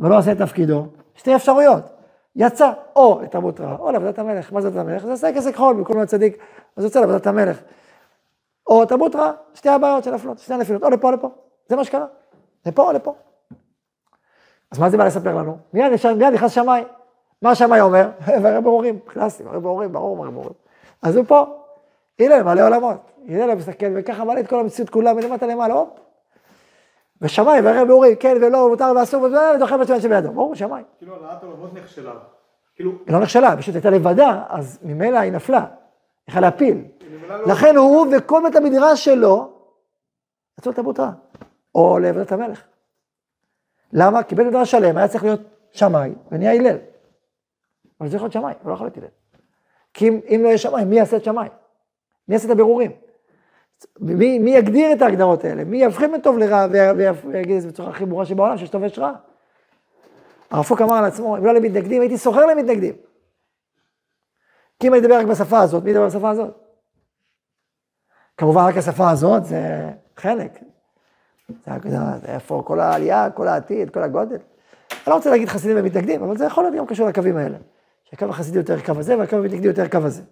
ולא 0.00 0.18
עושה 0.18 0.32
את 0.32 0.38
תפקידו? 0.38 0.86
שתי 1.14 1.36
אפשרויות. 1.36 1.82
יצא 2.36 2.72
או 2.96 3.20
לתרבות 3.22 3.60
רעה, 3.60 3.76
או 3.78 3.90
לעבודת 3.90 4.18
המלך. 4.18 4.52
מה 4.52 4.60
זה 4.60 4.68
עבודת 4.68 4.86
המלך? 4.86 5.06
זה 5.06 5.12
עשה 5.12 5.34
כסק 5.34 5.56
חול, 5.56 5.76
במקום 5.76 5.96
להיות 5.96 6.08
צדיק, 6.08 6.38
אז 6.76 6.84
יוצא 6.84 7.00
לעבודת 7.00 7.26
המלך. 7.26 7.60
או 8.66 8.84
תרבות 8.84 9.16
רעה, 9.16 9.32
שתי 9.54 9.68
הבעיות 9.68 10.04
שנפלות, 10.04 10.38
שתי 10.38 10.54
הנפילות, 10.54 10.82
או 10.82 10.90
לפה 10.90 11.08
או 11.08 11.12
לפה. 11.12 11.30
זה 11.68 11.76
מה 11.76 11.84
שקרה. 11.84 12.06
לפה 12.66 12.82
או 12.82 12.92
לפה. 12.92 13.14
אז 14.70 14.78
מה 14.78 14.90
זה 14.90 14.96
בא 14.96 15.04
לספר 15.04 15.34
לנו? 15.34 15.58
מיד, 15.72 15.92
נכנס 16.32 16.52
שמאי. 16.52 16.82
מה 17.42 17.54
שמאי 17.54 17.80
אומר? 17.80 18.10
מראה 18.42 18.60
ברורים, 18.60 18.98
קלאסי, 19.04 19.42
מראה 19.42 19.60
ברורים, 19.60 19.92
ברור 19.92 20.16
מראה 20.16 20.30
ברורים. 20.30 20.52
אז 21.02 21.16
הוא 21.16 21.24
פה, 21.28 21.44
הלל 22.20 22.42
מלא 22.42 22.66
עולמות. 22.66 23.12
הלל 23.28 23.54
מסתכל 23.54 23.86
וככה 23.94 24.24
מלא 24.24 24.40
את 24.40 24.46
כל 24.46 24.60
המציאות 24.60 24.90
כולה 24.90 25.14
מלמטה 25.14 25.46
למעלה, 25.46 25.74
הופ. 25.74 25.88
ושמאי 27.20 27.60
מראה 27.60 27.84
ברורים, 27.84 28.16
כן 28.16 28.36
ולא, 28.40 28.68
מותר 28.68 28.92
ואסור, 28.96 29.22
וזה, 29.22 29.36
ודוחף 29.56 29.76
את 29.82 30.02
שבידו. 30.02 30.32
ברור, 30.32 30.54
שמאי. 30.54 30.82
כאילו 30.98 31.14
העלאת 31.14 31.42
עולמות 31.44 31.74
נכשלה. 31.74 32.12
כאילו, 32.76 32.90
היא 33.06 33.14
לא 33.14 33.20
נכשלה, 33.20 33.56
פשוט 33.56 33.74
הייתה 33.74 33.90
לבדה, 33.90 34.42
אז 34.48 34.78
ממילא 34.82 35.18
היא 35.18 35.32
נפלה. 35.32 35.66
יכלה 36.28 36.40
להפיל. 36.40 36.84
לא- 37.28 37.46
לכן 37.46 37.76
הוא 37.76 38.06
וכל 38.16 38.40
בית 38.44 38.56
המדרש 38.56 39.04
שלו, 39.04 39.52
יצאו 40.58 40.70
לתרבות 40.72 41.00
רעה, 41.00 41.12
או 41.74 41.98
לעבודת 41.98 42.32
המלך. 42.32 42.62
למה? 43.92 44.22
כי 44.22 44.34
בית 44.34 44.46
מדרש 44.46 44.70
שלם 44.70 44.96
היה 44.96 45.08
צריך 45.08 45.24
להיות 45.24 45.40
שמאי, 45.72 46.12
ונהיה 46.32 46.52
הלל. 46.54 46.76
אבל 48.00 48.08
זה 48.08 48.16
יכול 48.16 48.24
להיות 48.24 48.32
שמאי, 48.32 48.54
הוא 48.62 48.68
לא 48.68 48.74
יכול 48.74 48.86
להיות 48.86 48.96
הלל. 48.98 49.06
כי 49.94 50.08
אם, 50.08 50.20
אם 50.34 50.40
לא 50.42 50.48
יהיה 50.48 50.58
שמאי, 50.58 50.84
מי 50.84 50.96
יעשה 50.96 51.16
את 51.16 51.24
שמאי? 51.24 51.48
מי 52.28 52.34
יעשה 52.34 52.46
את 52.46 52.52
הבירורים? 52.52 52.92
מי, 54.00 54.38
מי 54.38 54.50
יגדיר 54.50 54.92
את 54.92 55.02
ההגדרות 55.02 55.44
האלה? 55.44 55.64
מי 55.64 55.82
יבחין 55.82 56.12
בין 56.12 56.20
טוב 56.20 56.38
לרע 56.38 56.66
ויגיד 57.24 57.56
את 57.56 57.62
זה 57.62 57.68
בצורה 57.68 57.90
הכי 57.90 58.04
ברורה 58.04 58.26
שבעולם, 58.26 58.58
שיש 58.58 58.68
טוב 58.68 58.82
ויש 58.82 58.98
רע? 58.98 59.12
הרב 60.50 60.64
פוק 60.64 60.80
אמר 60.80 60.94
על 60.94 61.04
עצמו, 61.04 61.36
אם 61.36 61.46
לא 61.46 61.54
למתנגדים, 61.54 62.00
הייתי 62.02 62.18
סוחר 62.18 62.46
למתנגדים. 62.46 62.94
כי 64.80 64.88
אם 64.88 64.94
אני 64.94 65.02
אדבר 65.02 65.18
רק 65.18 65.26
בשפה 65.26 65.60
הזאת, 65.60 65.84
מי 65.84 65.90
ידבר 65.90 66.06
בשפה 66.06 66.30
הזאת? 66.30 66.54
כמובן 68.36 68.62
רק 68.62 68.76
השפה 68.76 69.10
הזאת 69.10 69.44
זה 69.44 69.90
חלק. 70.16 70.58
זה, 71.48 71.72
זה 71.82 71.96
איפה 72.26 72.62
כל 72.66 72.80
העלייה, 72.80 73.30
כל 73.30 73.48
העתיד, 73.48 73.90
כל 73.90 74.02
הגודל. 74.02 74.36
אני 74.36 75.00
לא 75.06 75.14
רוצה 75.14 75.30
להגיד 75.30 75.48
חסידים 75.48 75.76
ומתנגדים, 75.80 76.22
אבל 76.22 76.36
זה 76.36 76.44
יכול 76.44 76.64
להיות 76.64 76.76
גם 76.76 76.86
קשור 76.86 77.08
לקווים 77.08 77.36
האלה. 77.36 77.58
שהקו 78.04 78.24
החסידי 78.24 78.58
יותר 78.58 78.80
קו 78.80 78.92
הזה 78.98 79.18
והקו 79.18 79.36
המתנגדי 79.36 79.66
יותר 79.66 79.88
קו 79.88 79.98
הזה. 79.98 80.22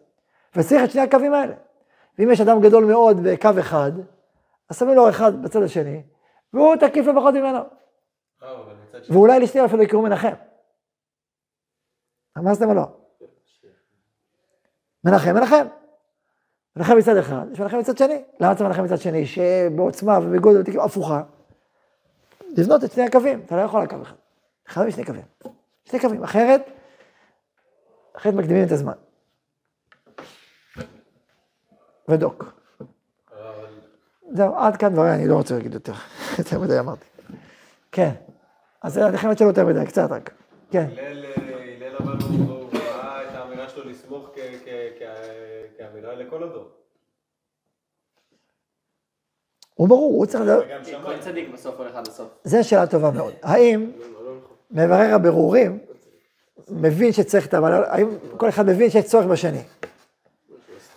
וצריך 0.56 0.84
את 0.84 0.90
שני 0.90 1.02
הקווים 1.02 1.34
האלה. 1.34 1.54
ואם 2.18 2.30
יש 2.30 2.40
אדם 2.40 2.60
גדול 2.60 2.84
מאוד 2.84 3.16
בקו 3.22 3.50
אחד, 3.60 3.92
אז 4.70 4.78
שמים 4.78 4.94
לו 4.94 5.08
אחד 5.08 5.42
בצד 5.42 5.62
השני, 5.62 6.02
והוא 6.52 6.76
תקיף 6.76 7.06
לא 7.06 7.12
פחות 7.20 7.34
ממנו. 7.34 7.58
אה, 8.42 8.48
ואולי 9.10 9.40
לאשתי 9.40 9.64
אפילו 9.64 9.82
יקראו 9.82 10.02
מנחם. 10.02 10.34
רמזתם 12.38 12.68
או 12.68 12.74
לא? 12.74 12.84
מנחם, 15.04 15.34
מנחם. 15.34 15.66
מנחם 16.76 16.96
מצד 16.98 17.16
אחד, 17.16 17.46
יש 17.52 17.60
מנחם 17.60 17.78
מצד 17.78 17.98
שני. 17.98 18.24
למה 18.40 18.54
צריך 18.54 18.68
מנחם 18.68 18.84
מצד 18.84 18.98
שני? 18.98 19.26
שבעוצמה 19.26 20.18
ובגודל 20.18 20.80
הפוכה. 20.80 21.22
לבנות 22.56 22.84
את 22.84 22.92
שני 22.92 23.04
הקווים, 23.04 23.42
אתה 23.46 23.56
לא 23.56 23.60
יכול 23.60 23.80
על 23.80 23.86
קו 23.86 23.96
אחד. 24.02 24.16
חייב 24.68 24.90
שני 24.90 25.04
קווים. 25.04 25.22
שני 25.84 26.00
קווים, 26.00 26.24
אחרת, 26.24 26.70
אחרת 28.16 28.34
מקדימים 28.34 28.66
את 28.66 28.72
הזמן. 28.72 28.92
ודוק. 32.08 32.44
זהו, 34.32 34.56
עד 34.56 34.76
כאן 34.76 34.92
דבריי, 34.92 35.14
אני 35.14 35.28
לא 35.28 35.34
רוצה 35.34 35.54
להגיד 35.54 35.74
יותר. 35.74 35.92
יותר 36.38 36.58
מדי 36.58 36.78
אמרתי. 36.78 37.04
כן. 37.92 38.10
אז 38.82 38.98
לכן 38.98 39.28
עוד 39.28 39.38
שאלות 39.38 39.56
יותר 39.56 39.68
מדי, 39.68 39.86
קצת 39.86 40.10
רק. 40.10 40.30
כן. 40.70 40.86
הלל, 40.98 41.24
אה, 41.24 41.86
הלל 41.86 41.96
אבל 41.96 42.12
הוא 42.22 42.48
הוא 42.48 42.70
ראה 42.72 43.22
את 43.22 43.34
האמירה 43.34 43.68
שלו 43.68 43.90
לסמוך 43.90 44.30
כאמירה 45.78 46.14
לכל 46.14 46.42
הדור. 46.42 46.68
הוא 49.74 49.88
ברור, 49.88 50.14
הוא 50.14 50.26
צריך. 50.26 50.42
כל 51.02 51.18
צדיק 51.20 51.48
בסוף 51.52 51.74
הולך 51.78 51.94
עד 51.94 52.08
הסוף. 52.08 52.28
זו 52.44 52.68
שאלה 52.68 52.86
טובה 52.86 53.10
מאוד. 53.10 53.32
האם 53.42 53.90
מברר 54.70 55.14
הבירורים 55.14 55.78
מבין 56.68 57.12
שצריך 57.12 57.46
את 57.46 57.54
אבל 57.54 57.84
האם 57.84 58.08
כל 58.36 58.48
אחד 58.48 58.66
מבין 58.66 58.90
שיש 58.90 59.04
צורך 59.04 59.26
בשני? 59.26 59.62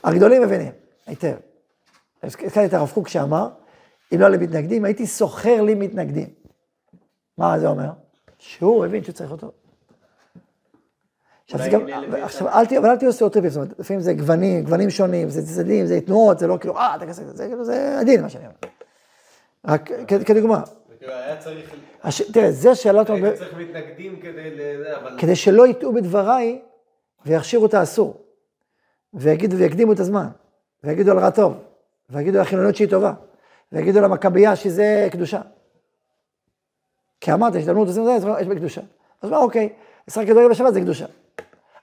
הגדולים 0.03 0.41
מבינים, 0.41 0.71
היטב. 1.07 1.35
הזכרתי 2.23 2.65
את 2.65 2.73
הרב 2.73 2.91
קוק 2.93 3.07
שאמר, 3.07 3.49
אם 4.13 4.19
לא 4.19 4.27
למתנגדים, 4.27 4.85
הייתי 4.85 5.07
סוחר 5.07 5.61
לי 5.61 5.75
מתנגדים. 5.75 6.27
מה 7.37 7.59
זה 7.59 7.67
אומר? 7.67 7.89
שהוא 8.37 8.85
הבין 8.85 9.03
שצריך 9.03 9.31
אותו. 9.31 9.51
עכשיו, 11.43 11.59
זה 11.59 11.69
גם, 11.69 11.81
עכשיו, 12.21 12.49
אל 12.49 12.65
תהיו, 12.65 12.81
אבל 12.81 12.89
אל 12.89 12.97
תהיו 12.97 13.13
סטריאוטיפים, 13.13 13.49
זאת 13.49 13.61
אומרת, 13.61 13.79
לפעמים 13.79 14.01
זה 14.01 14.13
גוונים, 14.13 14.63
גוונים 14.63 14.89
שונים, 14.89 15.29
זה 15.29 15.45
צדדים, 15.45 15.85
זה 15.85 16.01
תנועות, 16.01 16.39
זה 16.39 16.47
לא 16.47 16.57
כאילו, 16.57 16.77
אה, 16.77 16.95
אתה 16.95 17.07
כזה, 17.07 17.33
זה 17.33 17.47
כאילו, 17.47 17.65
זה 17.65 17.99
הדין, 17.99 18.21
מה 18.21 18.29
שאני 18.29 18.45
אומר. 18.45 18.55
רק 19.65 19.89
כדוגמה, 20.25 20.63
היה 21.01 21.37
צריך. 21.37 21.75
תראה, 22.33 22.51
זה 22.51 22.75
שאלות, 22.75 23.09
הייתי 23.09 23.37
צריך 23.37 23.53
מתנגדים 23.53 24.19
כדי 24.21 24.49
אבל... 25.01 25.17
כדי 25.19 25.35
שלא 25.35 25.67
יטעו 25.67 25.93
בדבריי 25.93 26.61
ויכשירו 27.25 27.65
את 27.65 27.73
האסור, 27.73 28.21
ויקדימו 29.13 29.93
את 29.93 29.99
הזמן, 29.99 30.27
ויגידו 30.83 31.11
על 31.11 31.19
רע 31.19 31.29
טוב, 31.29 31.57
ויגידו 32.09 32.37
על 32.37 32.41
החילוניות 32.41 32.75
שהיא 32.75 32.89
טובה, 32.89 33.13
ויגידו 33.71 33.99
על 33.99 34.05
המכבייה 34.05 34.55
שזה 34.55 35.07
קדושה. 35.11 35.41
כי 37.21 37.33
אמרת, 37.33 37.55
השתלמות 37.55 37.87
עושים 37.87 38.09
את 38.09 38.21
זה, 38.21 38.29
יש 38.39 38.47
בקדושה. 38.47 38.81
אז 39.21 39.29
מה, 39.29 39.37
אוקיי, 39.37 39.73
לשחק 40.07 40.27
כדורגל 40.27 40.49
בשבת 40.49 40.73
זה 40.73 40.81
קדושה. 40.81 41.05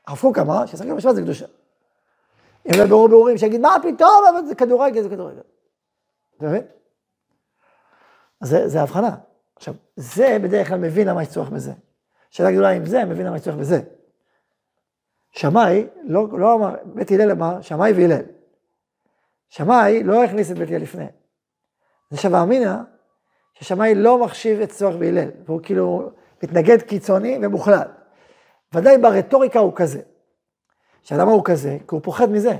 הרב 0.06 0.18
קוק 0.18 0.38
אמר 0.38 0.66
ששחק 0.66 0.78
כדורגל 0.78 0.96
בשבת 0.96 1.14
זה 1.14 1.22
קדושה. 1.22 1.46
אם 2.66 2.78
לא 2.78 2.86
ברור 2.86 3.08
בירורים, 3.08 3.38
שיגיד, 3.38 3.60
מה 3.60 3.76
פתאום, 3.82 4.24
אבל 4.30 4.46
זה 4.46 4.54
כדורגל, 4.54 5.02
זה 5.02 5.08
כדורגל. 5.08 5.40
אתה 6.36 6.46
מבין? 6.46 6.62
זה, 8.42 8.68
זה 8.68 8.82
הבחנה. 8.82 9.16
עכשיו, 9.56 9.74
זה 9.96 10.36
בדרך 10.42 10.68
כלל 10.68 10.78
מבין 10.78 11.08
למה 11.08 11.22
יש 11.22 11.28
צורך 11.28 11.48
בזה. 11.48 11.72
שאלה 12.30 12.52
גדולה 12.52 12.70
אם 12.70 12.86
זה, 12.86 13.04
מבין 13.04 13.26
למה 13.26 13.36
יש 13.36 13.42
צורך 13.42 13.56
בזה. 13.56 13.80
שמאי, 15.30 15.86
לא, 16.04 16.38
לא 16.38 16.54
אמר, 16.54 16.74
בית 16.84 17.10
הלל 17.10 17.30
אמר, 17.30 17.60
שמאי 17.60 17.92
והלל. 17.92 18.22
שמאי 19.56 20.02
לא 20.02 20.24
הכניס 20.24 20.50
את 20.50 20.58
בית 20.58 20.68
הלל 20.68 20.82
לפני. 20.82 21.04
זה 22.10 22.18
שווה 22.18 22.42
אמינא, 22.42 22.74
ששמאי 23.54 23.94
לא 23.94 24.24
מחשיב 24.24 24.60
את 24.60 24.70
צורך 24.70 24.96
בהלל, 24.96 25.28
והוא 25.46 25.60
כאילו 25.62 26.10
מתנגד 26.42 26.82
קיצוני 26.82 27.38
ומוחלט. 27.42 27.88
ודאי 28.74 28.98
ברטוריקה 28.98 29.58
הוא 29.58 29.72
כזה. 29.76 30.00
עכשיו, 31.00 31.18
למה 31.18 31.32
הוא 31.32 31.44
כזה? 31.44 31.70
כי 31.70 31.94
הוא 31.94 32.00
פוחד 32.02 32.30
מזה. 32.30 32.56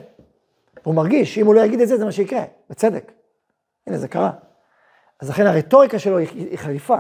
הוא 0.83 0.95
מרגיש 0.95 1.35
שאם 1.35 1.47
הוא 1.47 1.55
לא 1.55 1.61
יגיד 1.61 1.81
את 1.81 1.89
זה, 1.89 1.97
זה 1.97 2.05
מה 2.05 2.13
שיקרה, 2.13 2.45
בצדק. 2.71 3.13
הנה, 3.87 3.99
זה 3.99 4.09
קרה. 4.09 4.31
אז 5.21 5.31
לכן 5.31 5.47
הרטוריקה 5.47 5.99
שלו 5.99 6.19
היא, 6.19 6.29
היא 6.29 6.59
חריפה, 6.59 6.99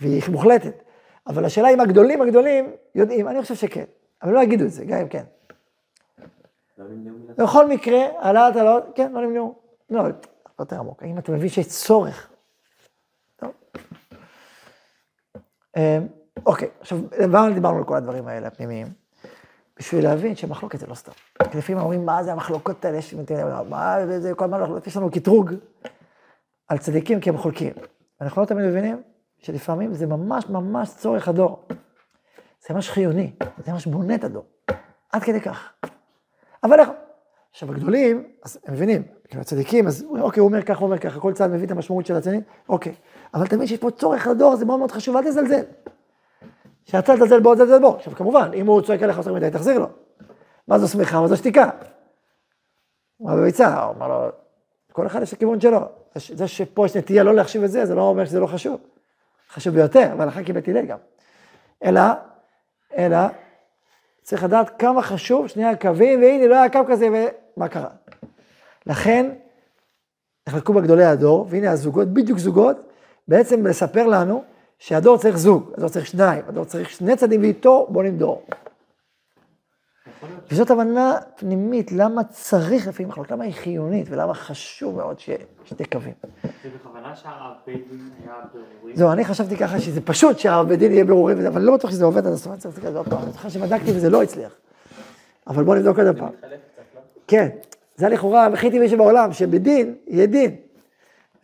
והיא 0.00 0.22
מוחלטת. 0.28 0.82
אבל 1.26 1.44
השאלה 1.44 1.68
אם 1.68 1.80
הגדולים 1.80 2.22
הגדולים 2.22 2.70
יודעים, 2.94 3.28
אני 3.28 3.42
חושב 3.42 3.54
שכן. 3.54 3.84
אבל 4.22 4.32
לא 4.32 4.40
יגידו 4.40 4.64
את 4.64 4.70
זה, 4.70 4.84
גם 4.84 4.98
אם 4.98 5.08
כן. 5.08 5.24
לא. 6.78 6.84
בכל 7.38 7.68
מקרה, 7.68 8.00
העלאת 8.18 8.56
העלאות, 8.56 8.84
כן, 8.94 9.12
לא 9.12 9.20
נמנעו. 9.20 9.54
לא, 9.90 10.02
יותר 10.58 10.78
עמוק. 10.78 11.02
האם 11.02 11.18
אתה 11.18 11.32
מבין 11.32 11.48
שיש 11.48 11.68
צורך? 11.68 12.28
אמ, 15.76 16.06
אוקיי, 16.46 16.68
עכשיו, 16.80 16.98
למה 17.18 17.50
דיברנו 17.50 17.78
על 17.78 17.84
כל 17.84 17.96
הדברים 17.96 18.28
האלה, 18.28 18.46
הפנימיים? 18.46 18.86
בשביל 19.78 20.04
להבין 20.04 20.36
שמחלוקת 20.36 20.80
זה 20.80 20.86
לא 20.86 20.94
סתם. 20.94 21.12
כי 21.50 21.58
לפעמים 21.58 21.82
אומרים, 21.82 22.06
מה 22.06 22.24
זה 22.24 22.32
המחלוקות 22.32 22.84
האלה, 22.84 22.96
יש, 22.96 23.14
מה 23.68 23.96
זה, 24.18 24.34
כל 24.34 24.44
הזמן, 24.44 24.60
מחלוקות?" 24.60 24.86
יש 24.86 24.96
לנו 24.96 25.10
קטרוג 25.10 25.50
על 26.68 26.78
צדיקים 26.78 27.20
כי 27.20 27.30
הם 27.30 27.38
חולקים. 27.38 27.72
אנחנו 28.20 28.42
לא 28.42 28.46
תמיד 28.46 28.66
מבינים 28.66 29.02
שלפעמים 29.38 29.94
זה 29.94 30.06
ממש 30.06 30.48
ממש 30.48 30.90
צורך 30.96 31.28
הדור. 31.28 31.66
זה 32.66 32.74
ממש 32.74 32.90
חיוני, 32.90 33.32
זה 33.64 33.72
ממש 33.72 33.86
בונה 33.86 34.14
את 34.14 34.24
הדור. 34.24 34.44
עד 35.12 35.22
כדי 35.22 35.40
כך. 35.40 35.72
אבל 36.64 36.80
איך? 36.80 36.88
עכשיו 37.50 37.70
הגדולים, 37.70 38.28
אז 38.44 38.58
הם 38.64 38.74
מבינים, 38.74 39.02
כאילו 39.28 39.40
הצדיקים, 39.40 39.86
אז 39.86 40.04
אוקיי, 40.20 40.40
הוא 40.40 40.48
אומר 40.48 40.62
ככה, 40.62 40.78
הוא 40.78 40.86
אומר 40.86 40.98
ככה, 40.98 41.20
כל 41.20 41.32
צד 41.32 41.50
מביא 41.50 41.66
את 41.66 41.70
המשמעות 41.70 42.06
של 42.06 42.16
הצדיקים, 42.16 42.42
אוקיי. 42.68 42.94
אבל 43.34 43.46
מבין 43.52 43.66
שיש 43.66 43.78
פה 43.78 43.90
צורך 43.90 44.26
לדור, 44.26 44.56
זה 44.56 44.64
מאוד 44.64 44.78
מאוד 44.78 44.90
חשוב, 44.90 45.16
אל 45.16 45.22
תזלזל. 45.22 45.62
שהצד 46.84 47.14
תזלזל 47.14 47.40
בו, 47.40 47.54
תזלזל 47.54 47.78
בו. 47.78 47.96
עכשיו 47.96 48.14
כמובן, 48.14 48.50
אם 48.54 48.66
הוא 48.66 48.82
צועק 48.82 49.02
עליך 49.02 49.16
יותר 49.16 49.34
מדי, 49.34 49.50
תחזיר 49.50 49.78
לו. 49.78 49.86
מה 50.68 50.78
זו 50.78 50.88
שמחה, 50.88 51.20
מה 51.20 51.28
זו 51.28 51.36
שתיקה. 51.36 51.70
אמר 53.22 53.36
בביצה, 53.36 53.82
הוא 53.82 53.94
אמר 53.94 54.08
לו, 54.08 54.28
כל 54.92 55.06
אחד 55.06 55.22
יש 55.22 55.32
הכיוון 55.32 55.60
שלו. 55.60 55.80
זה 56.14 56.48
שפה 56.48 56.86
יש 56.86 56.96
נטייה 56.96 57.22
לא 57.22 57.34
להחשיב 57.34 57.62
את 57.62 57.70
זה, 57.70 57.86
זה 57.86 57.94
לא 57.94 58.02
אומר 58.02 58.24
שזה 58.24 58.40
לא 58.40 58.46
חשוב. 58.46 58.80
חשוב 59.50 59.74
ביותר, 59.74 60.14
והלכה 60.18 60.42
קיבל 60.42 60.60
הלל 60.66 60.86
גם. 60.86 60.98
אלא, 61.84 62.00
אלא, 62.96 63.18
צריך 64.22 64.44
לדעת 64.44 64.70
כמה 64.78 65.02
חשוב 65.02 65.46
שני 65.46 65.64
הקווים, 65.64 66.20
והנה 66.20 66.46
לא 66.46 66.54
היה 66.54 66.68
קו 66.68 66.78
כזה, 66.88 67.08
ומה 67.56 67.68
קרה. 67.68 67.88
לכן, 68.86 69.30
נחלקו 70.48 70.72
בגדולי 70.72 71.04
הדור, 71.04 71.46
והנה 71.50 71.70
הזוגות, 71.70 72.08
בדיוק 72.08 72.38
זוגות, 72.38 72.76
בעצם 73.28 73.66
לספר 73.66 74.06
לנו 74.06 74.42
שהדור 74.78 75.18
צריך 75.18 75.36
זוג, 75.36 75.72
הדור 75.76 75.88
צריך 75.88 76.06
שניים, 76.06 76.42
הדור 76.48 76.64
צריך 76.64 76.90
שני 76.90 77.16
צדדים 77.16 77.40
ואיתו 77.40 77.86
בונים 77.90 78.18
דור. 78.18 78.42
וזאת 80.50 80.70
הבנה 80.70 81.18
פנימית, 81.36 81.92
למה 81.92 82.24
צריך 82.24 82.88
לפעמים 82.88 83.08
מחלוקת, 83.08 83.30
למה 83.30 83.44
היא 83.44 83.54
חיונית, 83.54 84.06
ולמה 84.10 84.34
חשוב 84.34 84.96
מאוד 84.96 85.16
שתי 85.64 85.84
קווים. 85.84 86.12
זה 86.42 86.68
בכוונה 86.80 87.16
שהרב 87.16 87.52
בית 87.66 87.88
דין 87.90 88.10
היה 88.24 88.34
ברורים. 88.52 88.96
זהו, 88.96 89.12
אני 89.12 89.24
חשבתי 89.24 89.56
ככה 89.56 89.80
שזה 89.80 90.00
פשוט 90.00 90.38
שהרב 90.38 90.68
בית 90.68 90.78
דין 90.78 90.92
יהיה 90.92 91.04
ברורים, 91.04 91.46
אבל 91.46 91.56
אני 91.56 91.66
לא 91.66 91.76
בטוח 91.76 91.90
שזה 91.90 92.04
עובד 92.04 92.26
עד 92.26 92.32
הסוף, 92.32 92.52
אני 92.52 92.60
צריך 92.60 92.74
להסתכל 92.74 92.86
על 92.86 92.92
זה 92.92 92.98
עוד 92.98 93.08
פעם, 93.08 93.22
אני 93.22 93.32
זוכר 93.32 93.48
שבדקתי 93.48 93.90
וזה 93.90 94.10
לא 94.10 94.22
הצליח. 94.22 94.52
אבל 95.46 95.64
בואו 95.64 95.76
נבדוק 95.78 95.98
עוד 95.98 96.18
פעם. 96.18 96.28
כן, 97.26 97.48
זה 97.96 98.08
לכאורה 98.08 98.46
הכי 98.46 98.70
טבעי 98.70 98.88
שבעולם, 98.88 99.32
שבדין 99.32 99.94
יהיה 100.06 100.26
דין. 100.26 100.56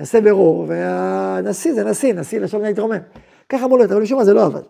נעשה 0.00 0.20
בירור, 0.20 0.64
והנשיא 0.68 1.74
זה 1.74 1.84
נשיא, 1.84 2.14
נשיא 2.14 2.40
לשון 2.40 2.62
להתרומם. 2.62 2.98
ככה 3.48 3.64
אמרו 3.64 3.76
לו, 3.76 3.84
אבל 3.84 4.02
משום 4.02 4.18
מה 4.18 4.24
זה 4.24 4.34
לא 4.34 4.44
עבד. 4.44 4.60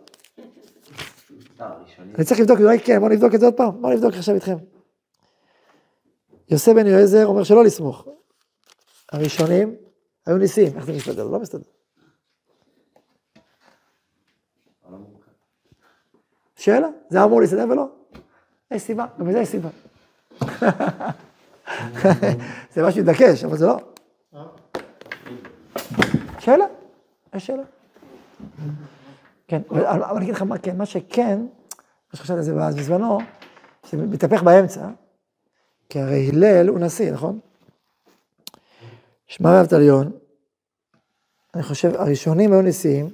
אני 1.99 2.25
צריך 2.25 2.41
לבדוק, 2.41 2.61
אולי 2.61 2.81
כן, 2.81 2.99
בואו 2.99 3.11
נבדוק 3.11 3.35
את 3.35 3.41
זה 3.41 3.47
עוד 3.47 3.55
פעם, 3.55 3.83
בואו 3.83 3.93
נבדוק 3.93 4.15
עכשיו 4.15 4.35
איתכם. 4.35 4.57
יוסף 6.51 6.73
בן 6.73 6.87
יועזר 6.87 7.27
אומר 7.27 7.45
שלא 7.45 7.65
לסמוך. 7.65 8.09
הראשונים 9.13 9.75
היו 10.27 10.39
ניסים, 10.39 10.77
איך 10.77 10.85
זה 10.85 10.93
מסתדר? 10.93 11.25
זה 11.27 11.33
לא 11.33 11.41
מסתדר. 11.41 11.63
שאלה, 16.57 16.89
זה 17.09 17.25
אמור 17.25 17.41
להסתדר 17.41 17.65
ולא. 17.71 17.87
יש 18.71 18.83
סיבה, 18.83 19.07
גם 19.19 19.29
לזה 19.29 19.39
יש 19.39 19.49
סיבה. 19.49 19.69
זה 22.73 22.83
משהו 22.83 23.03
מתבקש, 23.03 23.45
אבל 23.45 23.57
זה 23.57 23.67
לא. 23.67 23.77
שאלה, 26.39 26.65
יש 27.35 27.47
שאלה. 27.47 27.63
כן, 29.49 29.63
אבל 29.71 30.17
אני 30.17 30.25
אגיד 30.25 30.35
לך 30.35 30.43
מה 30.43 30.59
כן, 30.59 30.77
מה 30.77 30.87
שכן, 30.87 31.41
מה 32.13 32.19
שחשבתי 32.19 32.39
על 32.39 32.45
זה 32.45 32.55
אז 32.55 32.77
בזמנו, 32.77 33.19
זה 33.91 33.97
מתהפך 33.97 34.43
באמצע, 34.43 34.89
כי 35.89 36.01
הרי 36.01 36.31
הלל 36.33 36.69
הוא 36.69 36.79
נשיא, 36.79 37.13
נכון? 37.13 37.39
שמע 39.27 39.61
רב 39.61 39.67
תליון, 39.67 40.11
אני 41.55 41.63
חושב, 41.63 41.95
הראשונים 41.95 42.53
היו 42.53 42.63
נשיאים, 42.63 43.11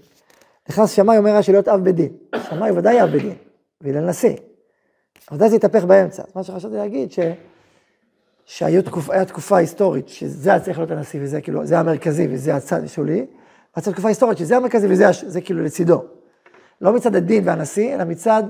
נכנס 0.69 0.91
שמאי 0.91 1.19
אומר 1.19 1.37
רש"י 1.37 1.53
להיות 1.53 1.69
אב 1.69 1.85
בית 1.85 1.95
דין. 1.95 2.13
שמאי 2.49 2.71
ודאי 2.71 3.03
אב 3.03 3.09
בית 3.09 3.23
דין, 3.23 3.35
והלל 3.81 4.09
נשיא. 4.09 4.37
ודאי 5.33 5.51
זה 5.51 5.57
התהפך 5.57 5.85
באמצע. 5.85 6.23
אז 6.23 6.29
מה 6.37 6.43
שחשבתי 6.43 6.77
להגיד, 6.77 7.13
ש... 7.13 7.19
שהייתה 8.45 8.91
תקופה, 8.91 9.25
תקופה 9.25 9.57
היסטורית, 9.57 10.09
שזה 10.09 10.51
היה 10.51 10.61
צריך 10.61 10.79
להיות 10.79 10.91
הנשיא, 10.91 11.21
וזה 11.23 11.41
כאילו, 11.41 11.67
זה 11.67 11.79
המרכזי 11.79 12.29
וזה 12.31 12.57
הצד 12.57 12.85
השולי, 12.85 13.27
והייתה 13.77 13.93
תקופה 13.93 14.09
היסטורית 14.09 14.39
שזה 14.39 14.57
המרכזי 14.57 14.87
וזה. 14.91 15.07
זה 15.27 15.41
כאילו 15.41 15.63
לצידו. 15.63 16.05
לא 16.81 16.93
מצד 16.93 17.17
הדין 17.17 17.49
והנשיא, 17.49 17.95
אלא 17.95 18.05
מצד 18.05 18.43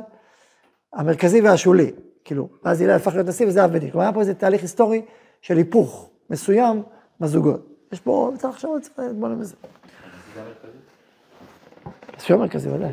המרכזי 0.94 1.40
והשולי. 1.40 1.92
כאילו, 2.24 2.48
ואז 2.64 2.80
הלל 2.80 2.90
הפך 2.90 3.14
להיות 3.14 3.26
נשיא 3.26 3.46
וזה 3.46 3.64
אב 3.64 3.70
בית 3.70 3.80
דין. 3.80 3.90
כלומר, 3.90 4.04
היה 4.04 4.12
פה 4.12 4.20
איזה 4.20 4.34
תהליך 4.34 4.62
היסטורי 4.62 5.02
של 5.40 5.56
היפוך 5.56 6.10
מסוים 6.30 6.82
בזוגות. 7.20 7.68
יש 7.92 8.00
פה, 8.00 8.32
צריך 8.38 8.54
לחשוב, 8.54 8.78
צריך 8.80 8.98
לדבר 8.98 9.26
על 9.26 9.44
זה. 9.44 9.56
זה 10.34 10.40
המרכזי. 10.40 10.78
הנשיא 12.12 12.34
הוא 12.34 12.42
המרכזי, 12.42 12.68
ודאי. 12.70 12.92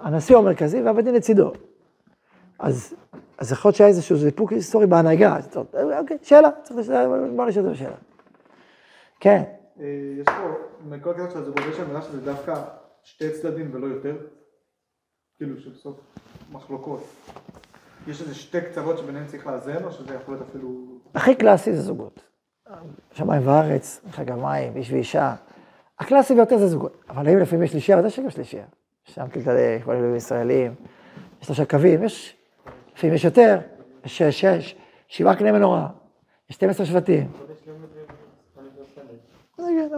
הנשיא 0.00 0.36
הוא 0.36 0.44
המרכזי 0.44 0.82
והבית 0.82 1.04
דין 1.04 1.14
לצידו. 1.14 1.52
אז, 2.58 2.94
אז 3.38 3.52
יכול 3.52 3.68
להיות 3.68 3.76
שהיה 3.76 3.88
איזשהו 3.88 4.16
זיפוק 4.16 4.52
היסטורי 4.52 4.86
בהנהגה. 4.86 5.38
אוקיי, 5.98 6.18
שאלה, 6.22 6.48
צריך 6.62 6.78
לשאול, 6.78 7.30
בוא 7.36 7.46
נשאל 7.46 7.60
את 7.60 7.66
זה 7.66 7.72
בשאלה. 7.72 7.96
כן, 9.20 9.42
אה, 9.80 9.84
יש 10.20 10.26
פה, 10.26 10.48
מכל 10.88 11.10
הקטע 11.10 11.30
של 11.30 11.38
הזוגות, 11.38 11.64
יש 11.70 11.80
אמירה 11.80 12.02
שזה 12.02 12.20
דווקא 12.20 12.62
שתי 13.02 13.30
צדדים 13.30 13.70
ולא 13.74 13.86
יותר. 13.86 14.16
כאילו 15.36 15.60
שבסוף 15.60 16.00
מחלוקות. 16.52 17.04
יש 18.06 18.20
איזה 18.20 18.34
שתי 18.34 18.60
קצוות 18.60 18.98
שביניהם 18.98 19.26
צריך 19.26 19.46
לאזן, 19.46 19.84
או 19.84 19.92
שזה 19.92 20.14
יכול 20.14 20.34
להיות 20.34 20.48
אפילו... 20.48 20.68
הכי 21.14 21.34
קלאסי 21.34 21.72
זה 21.72 21.82
זוגות. 21.82 22.20
שמיים 23.12 23.48
וארץ, 23.48 24.00
חג 24.10 24.30
המים, 24.30 24.76
איש 24.76 24.92
ואישה. 24.92 25.34
הקלאסי 25.98 26.34
ביותר 26.34 26.58
זה 26.58 26.68
זוגות. 26.68 27.04
אבל 27.10 27.28
האם 27.28 27.38
לפעמים 27.38 27.64
יש 27.64 27.70
שלישייה? 27.70 27.98
ודאי 27.98 28.10
שגם 28.10 28.30
שלישייה. 28.30 28.64
יש 29.08 29.14
שם 29.14 29.28
קלטלי, 29.28 29.82
כל 29.84 29.92
אלוהים 29.92 30.16
ישראלים, 30.16 30.74
יש 31.40 31.46
שלושה 31.46 31.64
קווים, 31.64 32.04
יש, 32.04 32.36
לפעמים 32.94 33.14
יש 33.14 33.24
יותר, 33.24 33.60
יש 34.04 34.22
שש, 34.22 34.76
שבעה 35.08 35.36
קנה 35.36 35.52
מנורה, 35.52 35.88
יש 36.50 36.56
12 36.56 36.86
שבטים. 36.86 37.30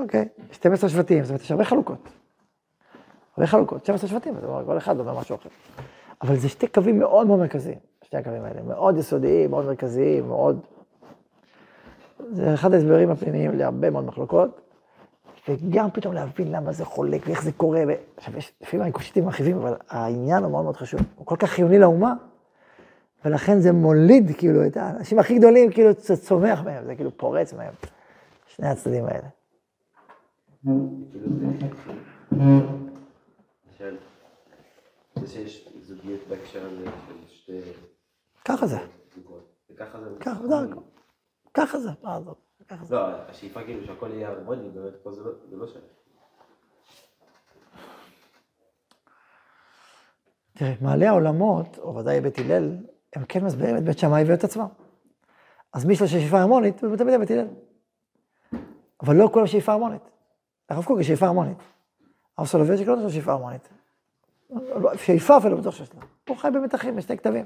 אוקיי, 0.02 0.28
12 0.52 0.90
שבטים, 0.90 1.24
זאת 1.24 1.30
אומרת, 1.30 1.42
יש 1.42 1.50
הרבה 1.50 1.64
חלוקות. 1.64 2.08
הרבה 3.36 3.46
חלוקות, 3.46 3.84
12 3.84 4.10
שבטים, 4.10 4.34
כל 4.66 4.78
אחד 4.78 5.00
אומר 5.00 5.18
משהו 5.20 5.36
אחר. 5.36 5.48
אבל 6.22 6.36
זה 6.36 6.48
שתי 6.48 6.66
קווים 6.66 6.98
מאוד 6.98 7.26
מאוד 7.26 7.38
מרכזיים, 7.38 7.78
שתי 8.02 8.16
הקווים 8.16 8.44
האלה, 8.44 8.62
מאוד 8.62 8.96
יסודיים, 8.96 9.50
מאוד 9.50 9.64
מרכזיים, 9.64 10.28
מאוד... 10.28 10.60
זה 12.32 12.54
אחד 12.54 12.74
ההסברים 12.74 13.10
הפנימיים 13.10 13.54
להרבה 13.54 13.90
מאוד 13.90 14.04
מחלוקות, 14.04 14.60
וגם 15.48 15.90
פתאום 15.90 16.14
להבין 16.14 16.52
למה 16.52 16.72
זה 16.72 16.84
חולק 16.84 17.22
ואיך 17.26 17.42
זה 17.42 17.52
קורה. 17.52 17.84
עכשיו, 18.16 18.36
יש 18.36 18.52
לפעמים 18.62 18.86
ריקושיטים 18.86 19.24
מרחיבים, 19.24 19.56
אבל 19.56 19.74
העניין 19.88 20.44
הוא 20.44 20.52
מאוד 20.52 20.64
מאוד 20.64 20.76
חשוב. 20.76 21.00
הוא 21.16 21.26
כל 21.26 21.36
כך 21.38 21.50
חיוני 21.50 21.78
לאומה, 21.78 22.14
ולכן 23.24 23.60
זה 23.60 23.72
מוליד, 23.72 24.30
כאילו, 24.38 24.66
את 24.66 24.76
האנשים 24.76 25.18
הכי 25.18 25.38
גדולים, 25.38 25.72
כאילו, 25.72 25.90
זה 25.98 26.16
צומח 26.16 26.62
מהם, 26.64 26.84
זה 26.84 26.94
כאילו 26.94 27.16
פורץ 27.16 27.54
מהם, 27.54 27.72
שני 28.46 28.68
הצדדים 28.68 29.04
האלה. 29.04 29.28
כאילו 31.10 31.28
זה... 31.40 31.66
שואל, 33.78 33.96
זה 35.09 35.09
שיש 35.26 35.68
זוגיות 35.80 36.20
בהקשר 36.28 36.66
הזה 36.66 36.84
של 36.84 37.34
שתי 37.34 37.60
ככה 38.44 38.66
זה, 38.66 38.78
וככה 39.70 40.00
זה... 40.00 40.10
ככה, 40.20 41.78
זה, 41.80 41.90
ככה 42.68 42.84
זה. 42.84 42.94
לא, 42.94 43.06
השאיפה 43.28 43.62
כאילו 43.64 43.86
שהכל 43.86 44.10
יהיה 44.10 44.28
הרמוני, 44.28 44.70
באמת 44.70 44.94
פה 45.02 45.12
זה 45.12 45.22
לא- 45.24 45.32
לא 45.50 45.66
שם. 45.66 45.80
תראה, 50.54 50.74
מעלי 50.80 51.06
העולמות, 51.06 51.78
או 51.78 51.94
ודאי 51.96 52.20
בית 52.20 52.38
הלל, 52.38 52.76
הם 53.16 53.24
כן 53.24 53.44
מסבירים 53.44 53.76
את 53.76 53.84
בית 53.84 53.98
שמאי 53.98 54.24
ואת 54.26 54.44
עצמם. 54.44 54.66
אז 55.72 55.84
מי 55.84 55.96
שיש 55.96 56.12
שאיפה 56.12 56.40
הרמונית, 56.40 56.84
הוא 56.84 56.96
תמיד 56.96 57.20
בית 57.20 57.30
הלל. 57.30 57.46
אבל 59.02 59.16
לא 59.16 59.30
כולם 59.32 59.46
שאיפה 59.46 59.72
הרמונית. 59.72 60.02
הרב 60.68 60.84
קוק 60.84 61.00
יש 61.00 61.06
שאיפה 61.06 61.26
הרמונית. 61.26 61.58
הרב 62.38 62.46
סולובייצ'יק 62.46 62.88
לא 62.88 62.96
לו 62.96 63.10
שאיפה 63.10 63.32
הרמונית. 63.32 63.68
שאיפה 64.96 65.36
אפילו 65.36 65.56
בטוח 65.56 65.74
שיש 65.74 65.90
לו. 65.94 66.00
הוא 66.28 66.36
חי 66.36 66.48
במתחים, 66.54 66.96
בשתי 66.96 67.16
כתבים. 67.16 67.44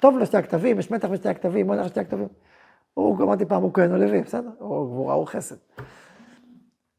טוב 0.00 0.18
לו 0.18 0.26
שתי 0.26 0.36
הכתבים, 0.36 0.78
יש 0.78 0.90
מתח 0.90 1.08
בשתי 1.08 1.28
הכתבים, 1.28 1.66
מונח 1.66 1.84
בשתי 1.84 2.00
הכתבים. 2.00 2.28
הוא, 2.94 3.22
אמרתי 3.22 3.44
פעם, 3.44 3.62
הוא 3.62 3.74
כהן 3.74 3.92
או 3.92 3.96
לוי, 3.96 4.22
בסדר? 4.22 4.48
הוא 4.58 4.86
גבורה, 4.86 5.14
הוא 5.14 5.26
חסד. 5.26 5.56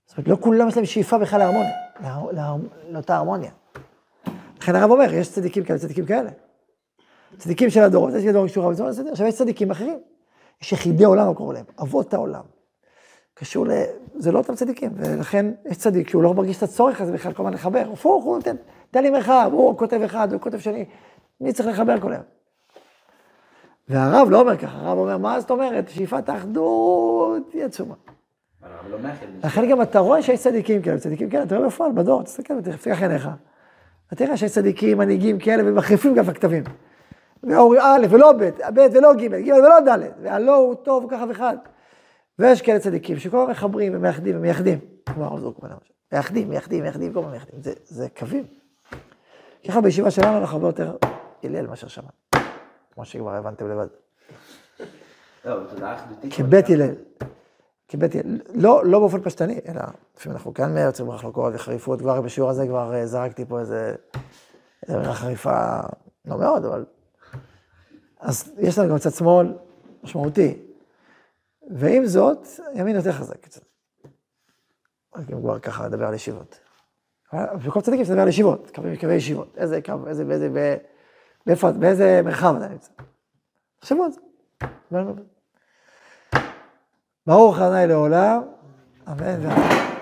זאת 0.06 0.18
אומרת, 0.18 0.28
לא 0.28 0.38
כולם 0.42 0.68
יש 0.68 0.76
להם 0.78 0.86
שאיפה 0.86 1.18
בכלל 1.18 1.40
להרמוניה, 1.40 1.72
להר- 2.02 2.32
להר- 2.32 2.58
לאותה 2.90 3.16
הרמוניה. 3.18 3.52
לכן 4.62 4.76
הרב 4.76 4.92
אומר, 4.92 5.14
יש 5.14 5.32
צדיקים 5.32 5.64
כאלה, 5.64 5.80
צדיקים 5.80 6.06
כאלה. 6.06 6.30
צדיקים 7.38 7.70
של 7.70 7.82
הדורות, 7.84 8.14
יש 8.14 8.26
דור 8.26 8.70
בזמן 8.70 8.88
הסדר, 8.88 9.12
עכשיו 9.12 9.28
יש 9.28 9.36
צדיקים 9.36 9.72
אחרים. 9.72 10.00
יש 10.62 10.72
יחידי 10.72 11.04
עולם, 11.04 11.28
הוא 11.28 11.36
קורא 11.36 11.54
להם, 11.54 11.66
אבות 11.82 12.14
העולם. 12.14 12.44
קשור 13.34 13.68
ל... 13.68 13.72
זה 14.16 14.32
לא 14.32 14.38
אותם 14.38 14.56
צדיקים, 14.56 14.92
ולכן 14.96 15.46
יש 15.66 15.78
צדיק 15.78 16.10
שהוא 16.10 16.24
לא 16.24 16.34
מרגיש 16.34 16.58
את 16.58 16.64
הצורך 16.64 17.02
הזה 17.02 17.12
בכלל 17.12 17.34
כל 17.34 17.44
הזמן 17.44 17.54
לחבר. 17.54 17.90
הפוך, 17.94 18.24
הוא 18.24 18.36
נותן, 18.36 18.56
תן 18.92 19.04
לי 19.04 19.10
מרחב, 19.10 19.50
הוא 19.54 19.78
כותב 19.78 20.02
אחד, 20.02 20.34
הוא 20.34 20.42
כותב 20.42 20.60
שני, 20.60 20.86
מי 21.42 21.54
צריך 21.54 21.70
לחבר 21.70 22.00
כל 22.00 22.12
היום? 22.12 22.24
והרב 23.90 24.30
לא 24.30 24.40
אומר 24.40 24.58
ככה, 24.58 24.78
הרב 24.78 24.98
אומר, 24.98 25.18
מה 25.18 25.40
זאת 25.40 25.52
אומרת? 25.52 25.90
שאיפת 25.90 26.30
האחדות 26.30 27.54
היא 27.54 27.64
עצומה. 27.64 27.96
לא. 28.90 28.98
לכן 29.44 29.70
גם 29.70 29.82
אתה 29.82 30.00
רואה 30.00 30.22
שיש 30.22 30.40
צדיקים 30.40 30.82
כאלה, 30.82 31.00
צדיקים 31.00 31.30
כאלה, 31.30 31.44
אתה 31.44 31.58
רואה 31.58 31.68
בפועל, 31.68 31.92
בדור, 31.92 32.24
תסתכל 32.24 32.54
ותפתח 32.54 33.02
עיניך. 33.02 33.30
אתה 34.08 34.16
תראה 34.16 34.38
שיש 34.38 34.52
צדיקים, 34.52 34.98
מנהיגים 34.98 35.40
כאלה, 35.40 35.64
ומחריפים 35.66 36.14
גם 36.14 36.26
בכתבים. 36.26 36.64
ואומרים 37.44 37.82
א' 37.84 38.06
ולא 38.10 38.32
ב', 38.32 38.50
ב' 38.74 38.88
ולא 38.94 39.14
ג', 39.14 39.36
ג' 39.36 39.52
ולא 39.52 39.80
ד', 39.80 40.00
והלא 40.22 40.56
הוא 40.56 40.76
טוב 40.76 41.08
ככה 41.10 41.26
וכאן. 41.30 41.56
ויש 42.40 42.62
כאלה 42.62 42.80
צדיקים 42.80 43.20
שכל 43.20 43.38
הזמן 43.38 43.52
מחברים 43.52 43.96
ומייחדים 43.96 44.36
ומייחדים. 44.36 44.80
כמו 45.06 45.26
הרב 45.26 45.40
זרוק 45.40 45.60
בן 45.60 45.70
למשל. 45.70 45.94
מייחדים, 46.12 46.50
מייחדים, 46.50 46.84
מייחדים, 46.84 47.14
כל 47.14 47.20
הזמן 47.20 47.32
מייחדים. 47.32 47.62
זה, 47.62 47.74
זה 47.84 48.08
קווים. 48.20 48.46
ככה 49.68 49.82
בישיבה 49.82 50.12
שלנו 50.12 50.38
אנחנו 50.38 50.58
הרבה 50.58 50.68
יותר 50.68 50.98
הלל 51.44 51.68
מאשר 51.68 51.88
שמה. 51.88 52.10
כמו 52.92 53.06
שכבר 53.06 53.34
הבנתם 53.34 53.70
לבד. 53.70 53.88
כבית 56.30 56.70
הלל. 56.70 56.96
כבית 57.88 58.16
הלל. 58.16 58.40
לא, 58.54 58.86
לא 58.86 59.00
באופן 59.00 59.22
פשטני, 59.22 59.60
אלא 59.68 59.82
לפעמים 60.18 60.38
אנחנו 60.38 60.54
כאן 60.54 60.78
יוצאים 60.78 61.08
מחלוקות 61.08 61.54
וחריפות, 61.56 62.00
כבר 62.00 62.22
בשיעור 62.22 62.50
הזה 62.50 62.68
כבר 62.68 62.94
אה, 62.96 63.06
זרקתי 63.06 63.46
פה 63.46 63.60
איזה 63.60 63.96
איזה 64.88 65.00
מילה 65.00 65.14
חריפה, 65.14 65.80
לא 66.26 66.38
מאוד, 66.38 66.66
אבל... 66.66 66.86
אז 68.20 68.52
יש 68.58 68.78
לנו 68.78 68.90
גם 68.90 68.98
צד 68.98 69.12
שמאל 69.12 69.54
משמעותי. 70.04 70.73
ועם 71.72 72.06
זאת, 72.06 72.48
ימין 72.76 72.96
יותר 72.96 73.12
חזק 73.12 73.38
קצת. 73.42 73.62
אם 75.18 75.42
כבר 75.42 75.60
ככה 75.60 75.88
לדבר 75.88 76.06
על 76.06 76.14
ישיבות. 76.14 76.60
וכל 77.60 77.82
צדיקים 77.82 78.06
שתדבר 78.06 78.22
על 78.22 78.28
ישיבות, 78.28 78.72
קווי 79.00 79.16
ישיבות. 79.16 79.58
איזה 79.58 79.82
קו, 79.82 80.08
איזה, 80.08 80.26
באיזה, 80.26 80.50
באיפה, 81.46 81.72
באיזה 81.72 82.22
מרחב 82.26 82.56
אתה 82.58 82.68
נמצא. 82.68 82.92
תחשבו 83.80 84.04
על 84.04 84.12
זה. 84.12 84.22
ברוך 87.28 87.60
ה' 87.60 87.86
לעולם, 87.86 88.42
אמן 89.08 89.46
ואמן. 89.46 89.93